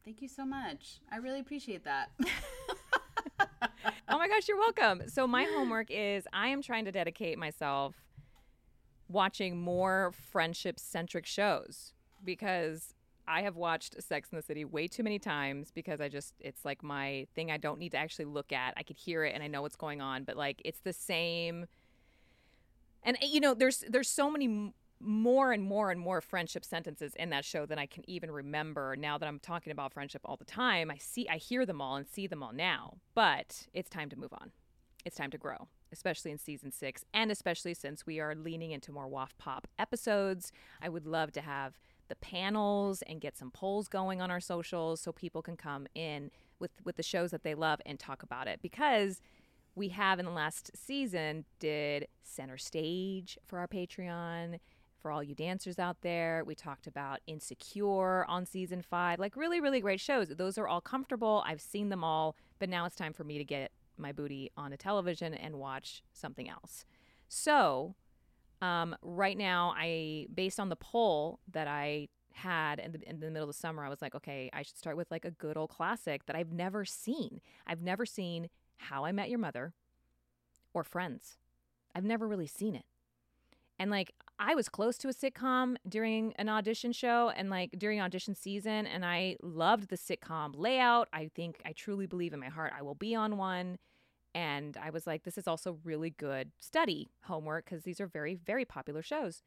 Thank 0.05 0.21
you 0.21 0.29
so 0.29 0.45
much. 0.45 1.01
I 1.11 1.17
really 1.19 1.41
appreciate 1.41 1.85
that. 1.85 2.11
oh 3.41 4.19
my 4.19 4.29
gosh, 4.29 4.49
you're 4.49 4.59
welcome. 4.59 5.09
So 5.09 5.27
my 5.27 5.45
homework 5.45 5.89
is 5.91 6.27
I 6.33 6.49
am 6.49 6.63
trying 6.63 6.85
to 6.85 6.93
dedicate 6.93 7.39
myself 7.39 7.95
watching 9.09 9.61
more 9.61 10.13
friendship 10.31 10.79
centric 10.79 11.27
shows 11.27 11.93
because 12.25 12.95
I 13.27 13.43
have 13.43 13.57
watched 13.57 14.03
Sex 14.03 14.31
in 14.33 14.37
the 14.37 14.43
City 14.43 14.65
way 14.65 14.89
too 14.89 15.03
many 15.03 15.19
times 15.19 15.71
because 15.71 16.01
I 16.01 16.09
just 16.09 16.35
it's 16.41 16.65
like 16.65 16.83
my 16.83 17.27
thing 17.35 17.51
I 17.51 17.57
don't 17.57 17.79
need 17.79 17.93
to 17.93 17.99
actually 17.99 18.25
look 18.25 18.53
at. 18.53 18.75
I 18.77 18.83
could 18.83 18.97
hear 18.97 19.25
it 19.25 19.35
and 19.35 19.43
I 19.43 19.47
know 19.47 19.63
what's 19.63 19.77
going 19.77 20.01
on, 20.01 20.25
but 20.25 20.37
like 20.37 20.61
it's 20.65 20.81
the 20.81 20.93
same 20.93 21.67
and 23.03 23.17
you 23.23 23.41
know 23.41 23.55
there's 23.55 23.85
there's 23.89 24.09
so 24.09 24.31
many 24.31 24.73
more 25.03 25.53
and 25.53 25.62
more 25.62 25.91
and 25.91 26.01
more 26.01 26.21
friendship 26.21 26.65
sentences 26.65 27.12
in 27.17 27.31
that 27.31 27.45
show 27.45 27.67
than 27.67 27.79
I 27.79 27.87
can 27.87 28.09
even 28.09 28.31
remember 28.31 28.97
now 28.97 29.19
that 29.19 29.27
I'm 29.27 29.38
talking 29.38 29.73
about 29.73 29.93
friendship 29.93 30.23
all 30.25 30.37
the 30.37 30.45
time. 30.45 30.91
I 30.91 30.97
see 30.99 31.29
I 31.29 31.37
hear 31.37 31.67
them 31.67 31.81
all 31.81 31.97
and 31.97 32.07
see 32.07 32.27
them 32.27 32.43
all 32.43 32.53
now. 32.53 32.99
But 33.15 33.67
it's 33.75 33.91
time 33.91 34.09
to 34.11 34.19
move 34.19 34.33
on. 34.33 34.53
It's 35.05 35.17
time 35.17 35.31
to 35.33 35.38
grow, 35.38 35.69
especially 35.93 36.31
in 36.31 36.38
season 36.38 36.71
6 36.71 37.05
and 37.12 37.31
especially 37.31 37.75
since 37.75 38.07
we 38.07 38.21
are 38.21 38.35
leaning 38.35 38.71
into 38.71 38.93
more 38.93 39.09
WAF 39.09 39.31
pop 39.38 39.67
episodes. 39.79 40.53
I 40.81 40.88
would 40.88 41.07
love 41.07 41.33
to 41.33 41.41
have 41.41 41.79
the 42.09 42.17
panels 42.17 43.03
and 43.03 43.21
get 43.21 43.37
some 43.37 43.51
polls 43.51 43.88
going 43.88 44.21
on 44.21 44.31
our 44.31 44.41
socials 44.41 45.01
so 45.01 45.12
people 45.12 45.43
can 45.43 45.57
come 45.57 45.87
in 45.95 46.31
with 46.59 46.71
with 46.85 46.97
the 46.97 47.03
shows 47.03 47.31
that 47.31 47.43
they 47.43 47.55
love 47.55 47.81
and 47.87 47.99
talk 47.99 48.23
about 48.23 48.47
it 48.47 48.61
because 48.62 49.21
we 49.75 49.88
have 49.88 50.19
in 50.19 50.27
the 50.27 50.31
last 50.31 50.71
season 50.75 51.45
did 51.59 52.07
center 52.23 52.59
stage 52.59 53.38
for 53.47 53.59
our 53.59 53.67
patreon 53.67 54.59
for 55.03 55.11
all 55.11 55.23
you 55.23 55.35
dancers 55.35 55.79
out 55.79 55.99
there. 56.03 56.45
We 56.47 56.55
talked 56.55 56.87
about 56.87 57.21
insecure 57.27 58.25
on 58.27 58.47
season 58.47 58.83
five 58.83 59.19
like 59.19 59.37
really 59.37 59.61
really 59.61 59.81
great 59.81 60.01
shows. 60.01 60.29
Those 60.29 60.57
are 60.59 60.69
all 60.69 60.81
comfortable. 60.81 61.43
I've 61.47 61.61
seen 61.61 61.88
them 61.88 62.05
all 62.05 62.37
but 62.59 62.69
now 62.69 62.87
it's 62.87 62.97
time 62.97 63.12
for 63.12 63.25
me 63.25 63.38
to 63.38 63.45
get 63.45 63.73
my 63.99 64.12
booty 64.12 64.51
on 64.57 64.73
a 64.73 64.77
television 64.77 65.35
and 65.35 65.57
watch 65.57 66.03
something 66.12 66.49
else. 66.49 66.85
So 67.29 67.95
um, 68.61 68.95
right 69.03 69.37
now 69.37 69.75
i 69.77 70.29
based 70.33 70.61
on 70.61 70.69
the 70.69 70.77
poll 70.77 71.41
that 71.51 71.67
i 71.67 72.07
had 72.33 72.79
in 72.79 72.93
the, 72.93 73.01
in 73.09 73.19
the 73.19 73.29
middle 73.29 73.49
of 73.49 73.55
the 73.55 73.61
summer 73.61 73.85
i 73.85 73.88
was 73.88 74.01
like 74.01 74.15
okay 74.15 74.49
i 74.53 74.62
should 74.62 74.79
start 74.79 74.97
with 74.97 75.11
like 75.11 75.25
a 75.25 75.33
good 75.33 75.57
old 75.57 75.69
classic 75.69 76.25
that 76.27 76.37
i've 76.37 76.53
never 76.53 76.85
seen. 76.85 77.41
I've 77.67 77.83
never 77.83 78.07
seen 78.07 78.49
how 78.83 79.05
I 79.05 79.12
Met 79.12 79.31
Your 79.31 79.38
Mother 79.38 79.73
or 80.75 80.85
Friends. 80.85 81.38
I've 81.95 82.05
never 82.05 82.27
really 82.27 82.47
seen 82.47 82.75
it. 82.75 82.85
And 83.79 83.91
like 83.91 84.12
I 84.38 84.55
was 84.55 84.68
close 84.68 84.99
to 84.99 85.09
a 85.09 85.14
sitcom 85.14 85.77
during 85.88 86.33
an 86.35 86.49
audition 86.49 86.92
show 86.92 87.31
and 87.37 87.49
like 87.49 87.71
during 87.79 88.01
audition 88.01 88.35
season 88.35 88.87
and 88.87 89.05
I 89.05 89.37
loved 89.42 89.88
the 89.88 89.97
sitcom 89.97 90.55
layout. 90.57 91.09
I 91.12 91.31
think 91.35 91.61
I 91.64 91.73
truly 91.73 92.07
believe 92.07 92.33
in 92.33 92.40
my 92.40 92.49
heart 92.49 92.73
I 92.77 92.83
will 92.83 92.95
be 92.95 93.14
on 93.14 93.37
one. 93.37 93.79
And 94.35 94.77
I 94.77 94.90
was 94.90 95.07
like 95.07 95.23
this 95.23 95.38
is 95.38 95.47
also 95.47 95.79
really 95.85 96.11
good 96.11 96.51
study 96.59 97.11
homework 97.25 97.66
cuz 97.66 97.83
these 97.83 98.01
are 98.01 98.07
very 98.07 98.35
very 98.35 98.64
popular 98.64 99.03
shows. 99.03 99.42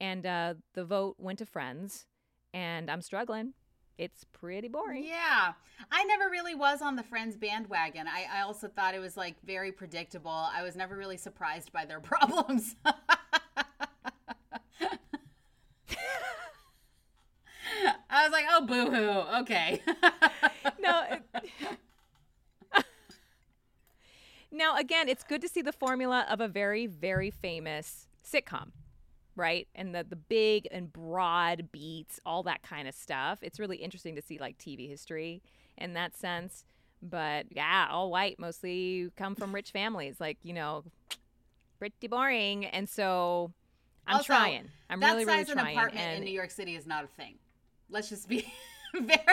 And 0.00 0.24
uh 0.24 0.54
the 0.74 0.84
vote 0.84 1.16
went 1.18 1.38
to 1.40 1.46
Friends 1.46 2.06
and 2.54 2.90
I'm 2.90 3.02
struggling. 3.02 3.54
It's 3.98 4.24
pretty 4.32 4.68
boring. 4.68 5.04
Yeah. 5.04 5.52
I 5.90 6.04
never 6.04 6.30
really 6.30 6.54
was 6.54 6.80
on 6.80 6.96
the 6.96 7.02
Friends 7.02 7.36
bandwagon. 7.36 8.06
I, 8.08 8.26
I 8.38 8.42
also 8.42 8.66
thought 8.68 8.94
it 8.94 8.98
was 8.98 9.16
like 9.16 9.36
very 9.44 9.70
predictable. 9.70 10.30
I 10.30 10.62
was 10.62 10.74
never 10.74 10.96
really 10.96 11.18
surprised 11.18 11.72
by 11.72 11.84
their 11.84 12.00
problems. 12.12 12.76
I 18.14 18.24
was 18.24 18.32
like, 18.32 18.44
oh, 18.62 18.66
boo 18.66 18.90
hoo. 18.90 19.38
Okay. 19.42 19.80
no. 20.80 21.02
it- 21.10 22.84
now, 24.50 24.76
again, 24.76 25.08
it's 25.08 25.24
good 25.24 25.40
to 25.42 25.48
see 25.48 25.62
the 25.62 25.72
formula 25.72 26.26
of 26.28 26.40
a 26.40 26.48
very, 26.48 26.86
very 26.86 27.30
famous 27.30 28.06
sitcom, 28.24 28.70
right? 29.36 29.66
And 29.74 29.94
the 29.94 30.04
the 30.08 30.16
big 30.16 30.68
and 30.70 30.92
broad 30.92 31.70
beats, 31.72 32.20
all 32.26 32.42
that 32.44 32.62
kind 32.62 32.86
of 32.88 32.94
stuff. 32.94 33.38
It's 33.42 33.58
really 33.58 33.78
interesting 33.78 34.14
to 34.16 34.22
see 34.22 34.38
like 34.38 34.58
TV 34.58 34.88
history 34.88 35.42
in 35.78 35.94
that 35.94 36.16
sense. 36.16 36.64
But 37.02 37.46
yeah, 37.50 37.88
all 37.90 38.10
white, 38.10 38.38
mostly 38.38 39.10
come 39.16 39.34
from 39.34 39.54
rich 39.54 39.70
families, 39.72 40.20
like 40.20 40.38
you 40.42 40.52
know, 40.52 40.84
pretty 41.78 42.06
boring. 42.06 42.64
And 42.66 42.88
so, 42.88 43.50
I'm 44.06 44.16
Also, 44.16 44.26
trying. 44.26 44.68
I'm 44.88 45.00
that 45.00 45.12
really, 45.12 45.24
size 45.24 45.48
really 45.48 45.52
an 45.52 45.58
trying. 45.58 45.76
apartment 45.78 46.06
and 46.06 46.18
in 46.18 46.24
New 46.24 46.30
York 46.32 46.50
City 46.50 46.76
is 46.76 46.86
not 46.86 47.04
a 47.04 47.08
thing. 47.08 47.34
Let's 47.92 48.08
just 48.08 48.26
be 48.28 48.50
very. 48.94 49.26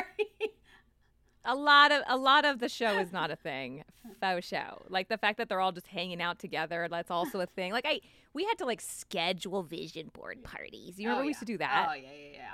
a 1.45 1.55
lot 1.55 1.91
of 1.91 2.03
a 2.07 2.17
lot 2.17 2.43
of 2.45 2.59
the 2.59 2.67
show 2.67 2.99
is 2.99 3.11
not 3.13 3.31
a 3.31 3.35
thing 3.35 3.83
faux 4.19 4.45
show. 4.45 4.81
Like 4.89 5.07
the 5.07 5.17
fact 5.17 5.37
that 5.37 5.47
they're 5.47 5.61
all 5.61 5.71
just 5.71 5.87
hanging 5.87 6.21
out 6.21 6.39
together 6.39 6.87
that's 6.91 7.09
also 7.09 7.39
a 7.39 7.45
thing. 7.45 7.71
Like 7.71 7.85
i 7.87 8.01
we 8.33 8.43
had 8.43 8.57
to 8.59 8.65
like 8.65 8.81
schedule 8.81 9.63
vision 9.63 10.11
board 10.13 10.43
parties. 10.43 10.99
You 10.99 11.07
remember 11.07 11.21
Oh, 11.21 11.23
we 11.23 11.27
used 11.29 11.39
to 11.39 11.45
do 11.45 11.57
that? 11.57 11.87
Oh 11.89 11.93
yeah, 11.93 12.01
yeah, 12.03 12.33
yeah. 12.33 12.53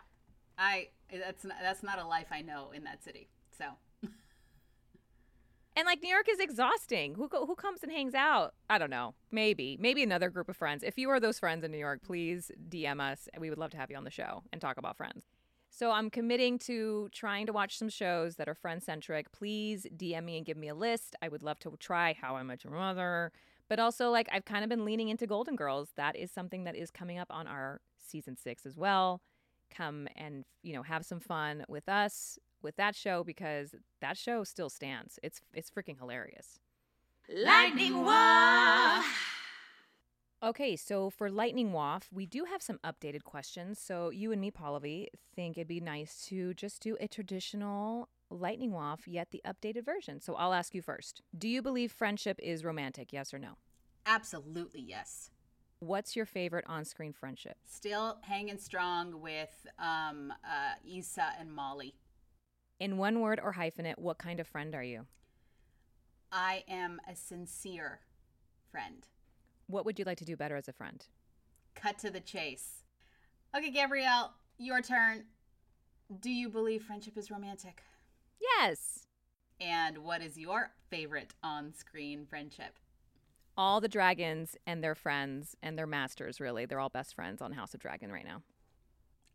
I 0.57 0.87
that's 1.11 1.43
not, 1.43 1.57
that's 1.61 1.83
not 1.83 1.99
a 1.99 2.05
life 2.05 2.27
I 2.31 2.41
know 2.41 2.69
in 2.73 2.83
that 2.83 3.03
city. 3.03 3.27
So. 3.57 3.65
And 5.77 5.85
like 5.85 6.01
new 6.01 6.09
york 6.09 6.27
is 6.29 6.39
exhausting. 6.39 7.15
Who 7.15 7.27
go, 7.27 7.45
who 7.45 7.55
comes 7.55 7.83
and 7.83 7.91
hangs 7.91 8.13
out? 8.13 8.53
I 8.69 8.77
don't 8.77 8.89
know. 8.89 9.13
Maybe 9.31 9.75
maybe 9.81 10.03
another 10.03 10.29
group 10.29 10.47
of 10.49 10.55
friends. 10.55 10.83
If 10.83 10.97
you 10.97 11.09
are 11.09 11.19
those 11.19 11.39
friends 11.39 11.63
in 11.63 11.71
new 11.71 11.77
york 11.79 12.01
please 12.03 12.51
dm 12.69 13.01
us. 13.01 13.27
We 13.39 13.49
would 13.49 13.59
love 13.59 13.71
to 13.71 13.77
have 13.77 13.89
you 13.89 13.97
on 13.97 14.03
the 14.03 14.11
show 14.11 14.43
and 14.53 14.61
talk 14.61 14.77
about 14.77 14.95
friends 14.95 15.25
so 15.75 15.91
i'm 15.91 16.09
committing 16.09 16.57
to 16.57 17.09
trying 17.11 17.45
to 17.45 17.53
watch 17.53 17.77
some 17.77 17.89
shows 17.89 18.35
that 18.37 18.47
are 18.47 18.55
friend 18.55 18.81
centric 18.81 19.31
please 19.31 19.85
dm 19.97 20.23
me 20.23 20.37
and 20.37 20.45
give 20.45 20.57
me 20.57 20.69
a 20.69 20.75
list. 20.75 21.15
I 21.21 21.27
would 21.27 21.43
love 21.43 21.59
to 21.59 21.75
try 21.79 22.15
how 22.19 22.35
i 22.35 22.43
met 22.43 22.63
your 22.63 22.73
mother. 22.73 23.31
But 23.67 23.79
also 23.79 24.09
like 24.09 24.29
i've 24.31 24.45
kind 24.45 24.63
of 24.63 24.69
been 24.69 24.85
leaning 24.85 25.09
into 25.09 25.27
golden 25.27 25.55
girls. 25.55 25.89
That 25.97 26.15
is 26.15 26.31
something 26.31 26.63
that 26.63 26.75
is 26.75 26.91
coming 26.91 27.17
up 27.17 27.27
on 27.29 27.47
our 27.47 27.81
season 27.99 28.37
six 28.37 28.65
as 28.65 28.77
well. 28.77 29.21
Come 29.75 30.07
and 30.15 30.45
you 30.63 30.73
know 30.73 30.83
have 30.83 31.05
some 31.05 31.19
fun 31.19 31.65
with 31.67 31.89
us 31.89 32.37
with 32.61 32.75
that 32.77 32.95
show 32.95 33.23
because 33.23 33.75
that 34.01 34.17
show 34.17 34.43
still 34.43 34.69
stands. 34.69 35.19
It's 35.23 35.41
it's 35.53 35.69
freaking 35.69 35.97
hilarious. 35.99 36.59
Lightning. 37.27 38.05
Okay, 40.45 40.75
so 40.75 41.09
for 41.09 41.31
Lightning 41.31 41.71
Waff, 41.71 42.07
we 42.13 42.27
do 42.27 42.45
have 42.45 42.61
some 42.61 42.77
updated 42.83 43.23
questions. 43.23 43.79
So 43.79 44.11
you 44.11 44.31
and 44.31 44.39
me, 44.39 44.51
Pallavi, 44.51 45.07
think 45.35 45.57
it'd 45.57 45.67
be 45.67 45.79
nice 45.79 46.23
to 46.27 46.53
just 46.53 46.83
do 46.83 46.95
a 46.99 47.07
traditional 47.07 48.09
Lightning 48.29 48.71
Waff, 48.71 49.07
yet 49.07 49.31
the 49.31 49.41
updated 49.43 49.83
version. 49.85 50.21
So 50.21 50.35
I'll 50.35 50.53
ask 50.53 50.75
you 50.75 50.83
first. 50.83 51.23
Do 51.35 51.47
you 51.47 51.63
believe 51.63 51.91
friendship 51.91 52.39
is 52.43 52.63
romantic, 52.63 53.11
yes 53.11 53.33
or 53.33 53.39
no? 53.39 53.57
absolutely 54.05 54.81
yes. 54.81 55.31
What's 55.79 56.15
your 56.15 56.27
favorite 56.27 56.65
on 56.67 56.85
screen 56.85 57.11
friendship? 57.11 57.57
Still 57.65 58.19
hanging 58.21 58.59
strong 58.59 59.19
with 59.19 59.65
um, 59.79 60.31
uh, 60.43 60.75
Issa 60.87 61.33
and 61.39 61.51
Molly. 61.51 61.95
In 62.79 62.97
one 62.97 63.19
word 63.19 63.39
or 63.43 63.53
hyphenate, 63.53 63.97
what 63.97 64.19
kind 64.19 64.39
of 64.39 64.47
friend 64.47 64.75
are 64.75 64.83
you? 64.83 65.07
I 66.31 66.63
am 66.67 67.01
a 67.09 67.15
sincere 67.15 68.01
friend. 68.69 69.07
What 69.67 69.85
would 69.85 69.97
you 69.99 70.05
like 70.05 70.17
to 70.19 70.25
do 70.25 70.35
better 70.35 70.55
as 70.55 70.67
a 70.67 70.73
friend? 70.73 71.05
Cut 71.75 71.97
to 71.99 72.11
the 72.11 72.19
chase. 72.19 72.83
Okay, 73.55 73.71
Gabrielle, 73.71 74.33
your 74.57 74.81
turn. 74.81 75.25
Do 76.19 76.29
you 76.29 76.49
believe 76.49 76.83
friendship 76.83 77.17
is 77.17 77.31
romantic? 77.31 77.81
Yes. 78.39 79.07
And 79.59 79.99
what 79.99 80.21
is 80.21 80.37
your 80.37 80.71
favorite 80.89 81.33
on 81.41 81.73
screen 81.73 82.25
friendship? 82.29 82.77
All 83.57 83.79
the 83.79 83.87
dragons 83.87 84.55
and 84.67 84.83
their 84.83 84.95
friends 84.95 85.55
and 85.63 85.77
their 85.77 85.87
masters, 85.87 86.39
really. 86.41 86.65
They're 86.65 86.79
all 86.79 86.89
best 86.89 87.15
friends 87.15 87.41
on 87.41 87.53
House 87.53 87.73
of 87.73 87.79
Dragon 87.79 88.11
right 88.11 88.25
now. 88.25 88.41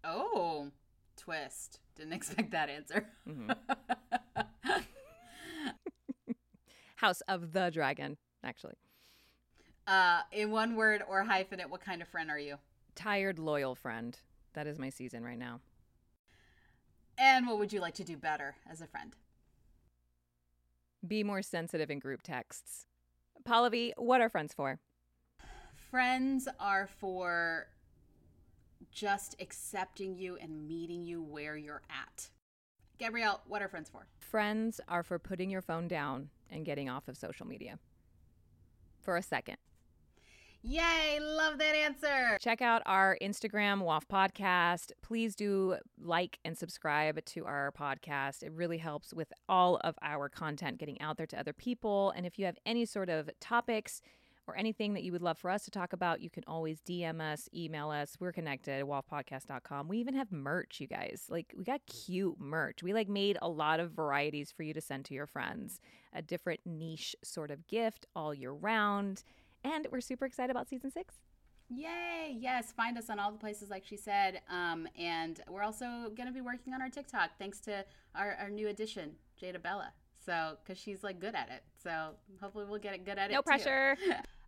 Oh, 0.04 0.70
twist. 1.16 1.80
Didn't 1.96 2.12
expect 2.14 2.50
that 2.52 2.68
answer. 2.68 3.06
Mhm. 3.26 3.56
House 6.96 7.22
of 7.22 7.52
the 7.52 7.70
Dragon, 7.70 8.18
actually. 8.44 8.74
Uh, 9.90 10.20
in 10.30 10.52
one 10.52 10.76
word 10.76 11.02
or 11.08 11.24
hyphenate, 11.24 11.68
what 11.68 11.84
kind 11.84 12.00
of 12.00 12.06
friend 12.06 12.30
are 12.30 12.38
you? 12.38 12.56
Tired, 12.94 13.40
loyal 13.40 13.74
friend. 13.74 14.16
That 14.54 14.68
is 14.68 14.78
my 14.78 14.88
season 14.88 15.24
right 15.24 15.38
now. 15.38 15.60
And 17.18 17.46
what 17.46 17.58
would 17.58 17.72
you 17.72 17.80
like 17.80 17.94
to 17.94 18.04
do 18.04 18.16
better 18.16 18.54
as 18.70 18.80
a 18.80 18.86
friend? 18.86 19.16
Be 21.06 21.24
more 21.24 21.42
sensitive 21.42 21.90
in 21.90 21.98
group 21.98 22.22
texts. 22.22 22.86
Pallavi, 23.42 23.92
what 23.96 24.20
are 24.20 24.28
friends 24.28 24.54
for? 24.54 24.78
Friends 25.90 26.46
are 26.60 26.88
for 27.00 27.66
just 28.92 29.34
accepting 29.40 30.14
you 30.14 30.38
and 30.40 30.68
meeting 30.68 31.04
you 31.04 31.20
where 31.20 31.56
you're 31.56 31.82
at. 31.90 32.30
Gabrielle, 32.98 33.40
what 33.48 33.60
are 33.60 33.68
friends 33.68 33.88
for? 33.90 34.06
Friends 34.18 34.80
are 34.86 35.02
for 35.02 35.18
putting 35.18 35.50
your 35.50 35.62
phone 35.62 35.88
down 35.88 36.28
and 36.48 36.64
getting 36.64 36.88
off 36.88 37.08
of 37.08 37.16
social 37.16 37.46
media 37.46 37.78
for 39.00 39.16
a 39.16 39.22
second. 39.22 39.56
Yay, 40.62 41.18
love 41.20 41.56
that 41.58 41.74
answer. 41.74 42.36
Check 42.38 42.60
out 42.60 42.82
our 42.84 43.16
Instagram, 43.22 43.82
WAF 43.82 44.02
Podcast. 44.06 44.92
Please 45.00 45.34
do 45.34 45.76
like 45.98 46.38
and 46.44 46.56
subscribe 46.56 47.24
to 47.24 47.46
our 47.46 47.72
podcast. 47.72 48.42
It 48.42 48.52
really 48.52 48.76
helps 48.76 49.14
with 49.14 49.32
all 49.48 49.78
of 49.78 49.94
our 50.02 50.28
content 50.28 50.76
getting 50.76 51.00
out 51.00 51.16
there 51.16 51.26
to 51.28 51.40
other 51.40 51.54
people. 51.54 52.12
And 52.14 52.26
if 52.26 52.38
you 52.38 52.44
have 52.44 52.58
any 52.66 52.84
sort 52.84 53.08
of 53.08 53.30
topics 53.40 54.02
or 54.46 54.54
anything 54.54 54.92
that 54.94 55.02
you 55.02 55.12
would 55.12 55.22
love 55.22 55.38
for 55.38 55.48
us 55.50 55.64
to 55.64 55.70
talk 55.70 55.94
about, 55.94 56.20
you 56.20 56.28
can 56.28 56.44
always 56.46 56.80
DM 56.82 57.22
us, 57.22 57.48
email 57.54 57.88
us. 57.88 58.16
We're 58.20 58.32
connected 58.32 58.84
wolfpodcast.com. 58.84 59.88
We 59.88 59.96
even 59.98 60.14
have 60.14 60.30
merch, 60.30 60.78
you 60.78 60.86
guys. 60.86 61.24
Like 61.30 61.54
we 61.56 61.64
got 61.64 61.80
cute 61.86 62.38
merch. 62.38 62.82
We 62.82 62.92
like 62.92 63.08
made 63.08 63.38
a 63.40 63.48
lot 63.48 63.80
of 63.80 63.92
varieties 63.92 64.52
for 64.52 64.62
you 64.62 64.74
to 64.74 64.80
send 64.82 65.06
to 65.06 65.14
your 65.14 65.26
friends. 65.26 65.80
A 66.12 66.20
different 66.20 66.60
niche 66.66 67.16
sort 67.24 67.50
of 67.50 67.66
gift 67.66 68.06
all 68.14 68.34
year 68.34 68.52
round. 68.52 69.24
And 69.64 69.86
we're 69.90 70.00
super 70.00 70.24
excited 70.24 70.50
about 70.50 70.68
season 70.68 70.90
six. 70.90 71.16
Yay! 71.68 72.36
Yes, 72.36 72.72
find 72.72 72.98
us 72.98 73.08
on 73.10 73.20
all 73.20 73.30
the 73.30 73.38
places, 73.38 73.70
like 73.70 73.84
she 73.84 73.96
said. 73.96 74.40
Um, 74.50 74.88
and 74.98 75.40
we're 75.48 75.62
also 75.62 76.10
going 76.16 76.26
to 76.26 76.32
be 76.32 76.40
working 76.40 76.74
on 76.74 76.82
our 76.82 76.88
TikTok 76.88 77.30
thanks 77.38 77.60
to 77.60 77.84
our, 78.14 78.36
our 78.40 78.50
new 78.50 78.68
addition, 78.68 79.12
Jada 79.40 79.62
Bella. 79.62 79.92
So, 80.24 80.56
because 80.62 80.78
she's 80.78 81.04
like 81.04 81.20
good 81.20 81.34
at 81.34 81.48
it. 81.48 81.62
So, 81.82 82.10
hopefully, 82.40 82.64
we'll 82.68 82.80
get 82.80 82.94
it 82.94 83.04
good 83.04 83.18
at 83.18 83.30
it. 83.30 83.34
No 83.34 83.42
pressure. 83.42 83.96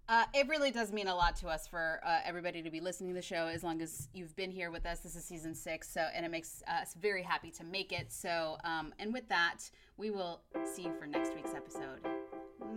Uh, 0.08 0.24
it 0.34 0.48
really 0.48 0.70
does 0.70 0.92
mean 0.92 1.06
a 1.06 1.14
lot 1.14 1.36
to 1.36 1.48
us 1.48 1.66
for 1.66 2.00
uh, 2.04 2.18
everybody 2.24 2.60
to 2.60 2.70
be 2.70 2.80
listening 2.80 3.10
to 3.10 3.14
the 3.14 3.22
show 3.22 3.46
as 3.46 3.62
long 3.62 3.80
as 3.80 4.08
you've 4.12 4.34
been 4.34 4.50
here 4.50 4.70
with 4.70 4.84
us. 4.84 4.98
This 4.98 5.14
is 5.14 5.24
season 5.24 5.54
six, 5.54 5.88
so 5.88 6.00
and 6.14 6.26
it 6.26 6.30
makes 6.30 6.62
us 6.66 6.94
very 7.00 7.22
happy 7.22 7.50
to 7.52 7.64
make 7.64 7.92
it. 7.92 8.12
So, 8.12 8.58
um, 8.64 8.92
and 8.98 9.12
with 9.12 9.28
that, 9.28 9.58
we 9.96 10.10
will 10.10 10.42
see 10.74 10.82
you 10.82 10.92
for 10.98 11.06
next 11.06 11.34
week's 11.34 11.54
episode. 11.54 12.00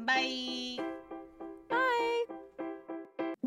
Bye. 0.05 0.77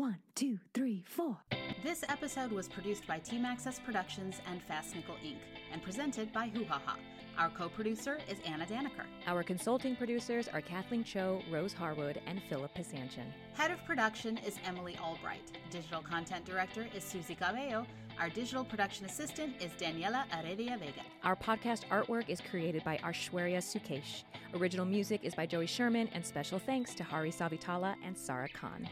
One, 0.09 0.17
two, 0.33 0.57
three, 0.73 1.03
four. 1.07 1.37
This 1.83 2.03
episode 2.09 2.51
was 2.51 2.67
produced 2.67 3.05
by 3.05 3.19
Team 3.19 3.45
Access 3.45 3.77
Productions 3.77 4.41
and 4.49 4.59
Fast 4.63 4.95
Nickel 4.95 5.13
Inc. 5.23 5.37
and 5.71 5.83
presented 5.83 6.33
by 6.33 6.47
Hoo 6.47 6.65
Ha 6.65 6.81
Ha. 6.83 6.95
Our 7.37 7.51
co-producer 7.51 8.17
is 8.27 8.39
Anna 8.43 8.65
Daniker. 8.65 9.05
Our 9.27 9.43
consulting 9.43 9.95
producers 9.95 10.47
are 10.47 10.61
Kathleen 10.61 11.03
Cho, 11.03 11.43
Rose 11.51 11.73
Harwood, 11.73 12.19
and 12.25 12.41
Philip 12.49 12.75
Pisanchin. 12.75 13.27
Head 13.53 13.69
of 13.69 13.85
production 13.85 14.39
is 14.39 14.57
Emily 14.65 14.97
Albright. 14.99 15.51
Digital 15.69 16.01
content 16.01 16.43
director 16.43 16.87
is 16.95 17.03
Susie 17.03 17.35
Cabello. 17.35 17.85
Our 18.19 18.29
digital 18.29 18.63
production 18.63 19.05
assistant 19.05 19.61
is 19.61 19.71
Daniela 19.73 20.23
Heredia 20.31 20.75
Vega. 20.79 21.03
Our 21.23 21.35
podcast 21.35 21.83
artwork 21.91 22.29
is 22.29 22.41
created 22.41 22.83
by 22.83 22.97
Aishwarya 23.03 23.59
Sukesh. 23.59 24.23
Original 24.55 24.87
music 24.87 25.19
is 25.23 25.35
by 25.35 25.45
Joey 25.45 25.67
Sherman, 25.67 26.09
and 26.15 26.25
special 26.25 26.57
thanks 26.57 26.95
to 26.95 27.03
Hari 27.03 27.31
Savitala 27.31 27.93
and 28.03 28.17
Sarah 28.17 28.49
Khan. 28.49 28.89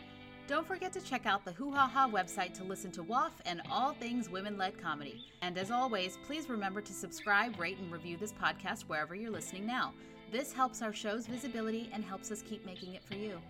Don't 0.47 0.65
forget 0.65 0.93
to 0.93 1.01
check 1.01 1.25
out 1.25 1.43
the 1.43 1.51
Hoo 1.51 1.71
Ha 1.73 1.87
Ha 1.87 2.09
website 2.09 2.53
to 2.53 2.63
listen 2.63 2.89
to 2.91 3.03
WAFF 3.03 3.31
and 3.45 3.61
all 3.69 3.91
things 3.91 4.29
women 4.29 4.57
led 4.57 4.81
comedy. 4.81 5.25
And 5.41 5.57
as 5.57 5.71
always, 5.71 6.17
please 6.25 6.47
remember 6.47 6.79
to 6.79 6.93
subscribe, 6.93 7.59
rate, 7.59 7.77
and 7.79 7.91
review 7.91 8.15
this 8.15 8.31
podcast 8.31 8.83
wherever 8.83 9.13
you're 9.13 9.29
listening 9.29 9.67
now. 9.67 9.93
This 10.31 10.53
helps 10.53 10.81
our 10.81 10.93
show's 10.93 11.27
visibility 11.27 11.89
and 11.93 12.01
helps 12.01 12.31
us 12.31 12.41
keep 12.41 12.65
making 12.65 12.95
it 12.95 13.03
for 13.03 13.15
you. 13.15 13.41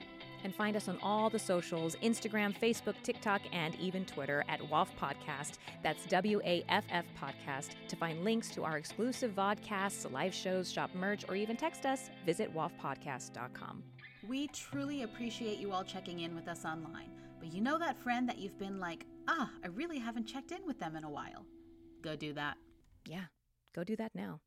And 0.43 0.55
find 0.55 0.75
us 0.75 0.87
on 0.87 0.97
all 1.03 1.29
the 1.29 1.37
socials 1.37 1.95
Instagram, 2.01 2.57
Facebook, 2.59 2.95
TikTok, 3.03 3.41
and 3.51 3.75
even 3.75 4.03
Twitter 4.03 4.43
at 4.49 4.59
WAFF 4.59 4.87
Podcast. 4.99 5.59
That's 5.83 6.03
W 6.07 6.41
A 6.43 6.65
F 6.67 6.85
F 6.89 7.05
Podcast. 7.21 7.75
To 7.89 7.95
find 7.95 8.23
links 8.23 8.49
to 8.51 8.63
our 8.63 8.77
exclusive 8.77 9.33
vodcasts, 9.35 10.11
live 10.11 10.33
shows, 10.33 10.71
shop 10.71 10.89
merch, 10.95 11.25
or 11.29 11.35
even 11.35 11.57
text 11.57 11.85
us, 11.85 12.09
visit 12.25 12.51
WAFFPodcast.com. 12.55 13.83
We 14.27 14.47
truly 14.47 15.03
appreciate 15.03 15.57
you 15.59 15.71
all 15.71 15.83
checking 15.83 16.19
in 16.19 16.35
with 16.35 16.49
us 16.49 16.65
online. 16.65 17.11
But 17.39 17.53
you 17.53 17.61
know 17.61 17.77
that 17.77 17.97
friend 17.97 18.27
that 18.27 18.37
you've 18.37 18.59
been 18.59 18.79
like, 18.79 19.05
ah, 19.27 19.49
I 19.63 19.67
really 19.67 19.99
haven't 19.99 20.25
checked 20.25 20.51
in 20.51 20.65
with 20.65 20.79
them 20.79 20.95
in 20.97 21.05
a 21.05 21.09
while? 21.09 21.45
Go 22.01 22.15
do 22.15 22.33
that. 22.33 22.57
Yeah, 23.05 23.25
go 23.73 23.83
do 23.83 23.95
that 23.95 24.13
now. 24.13 24.41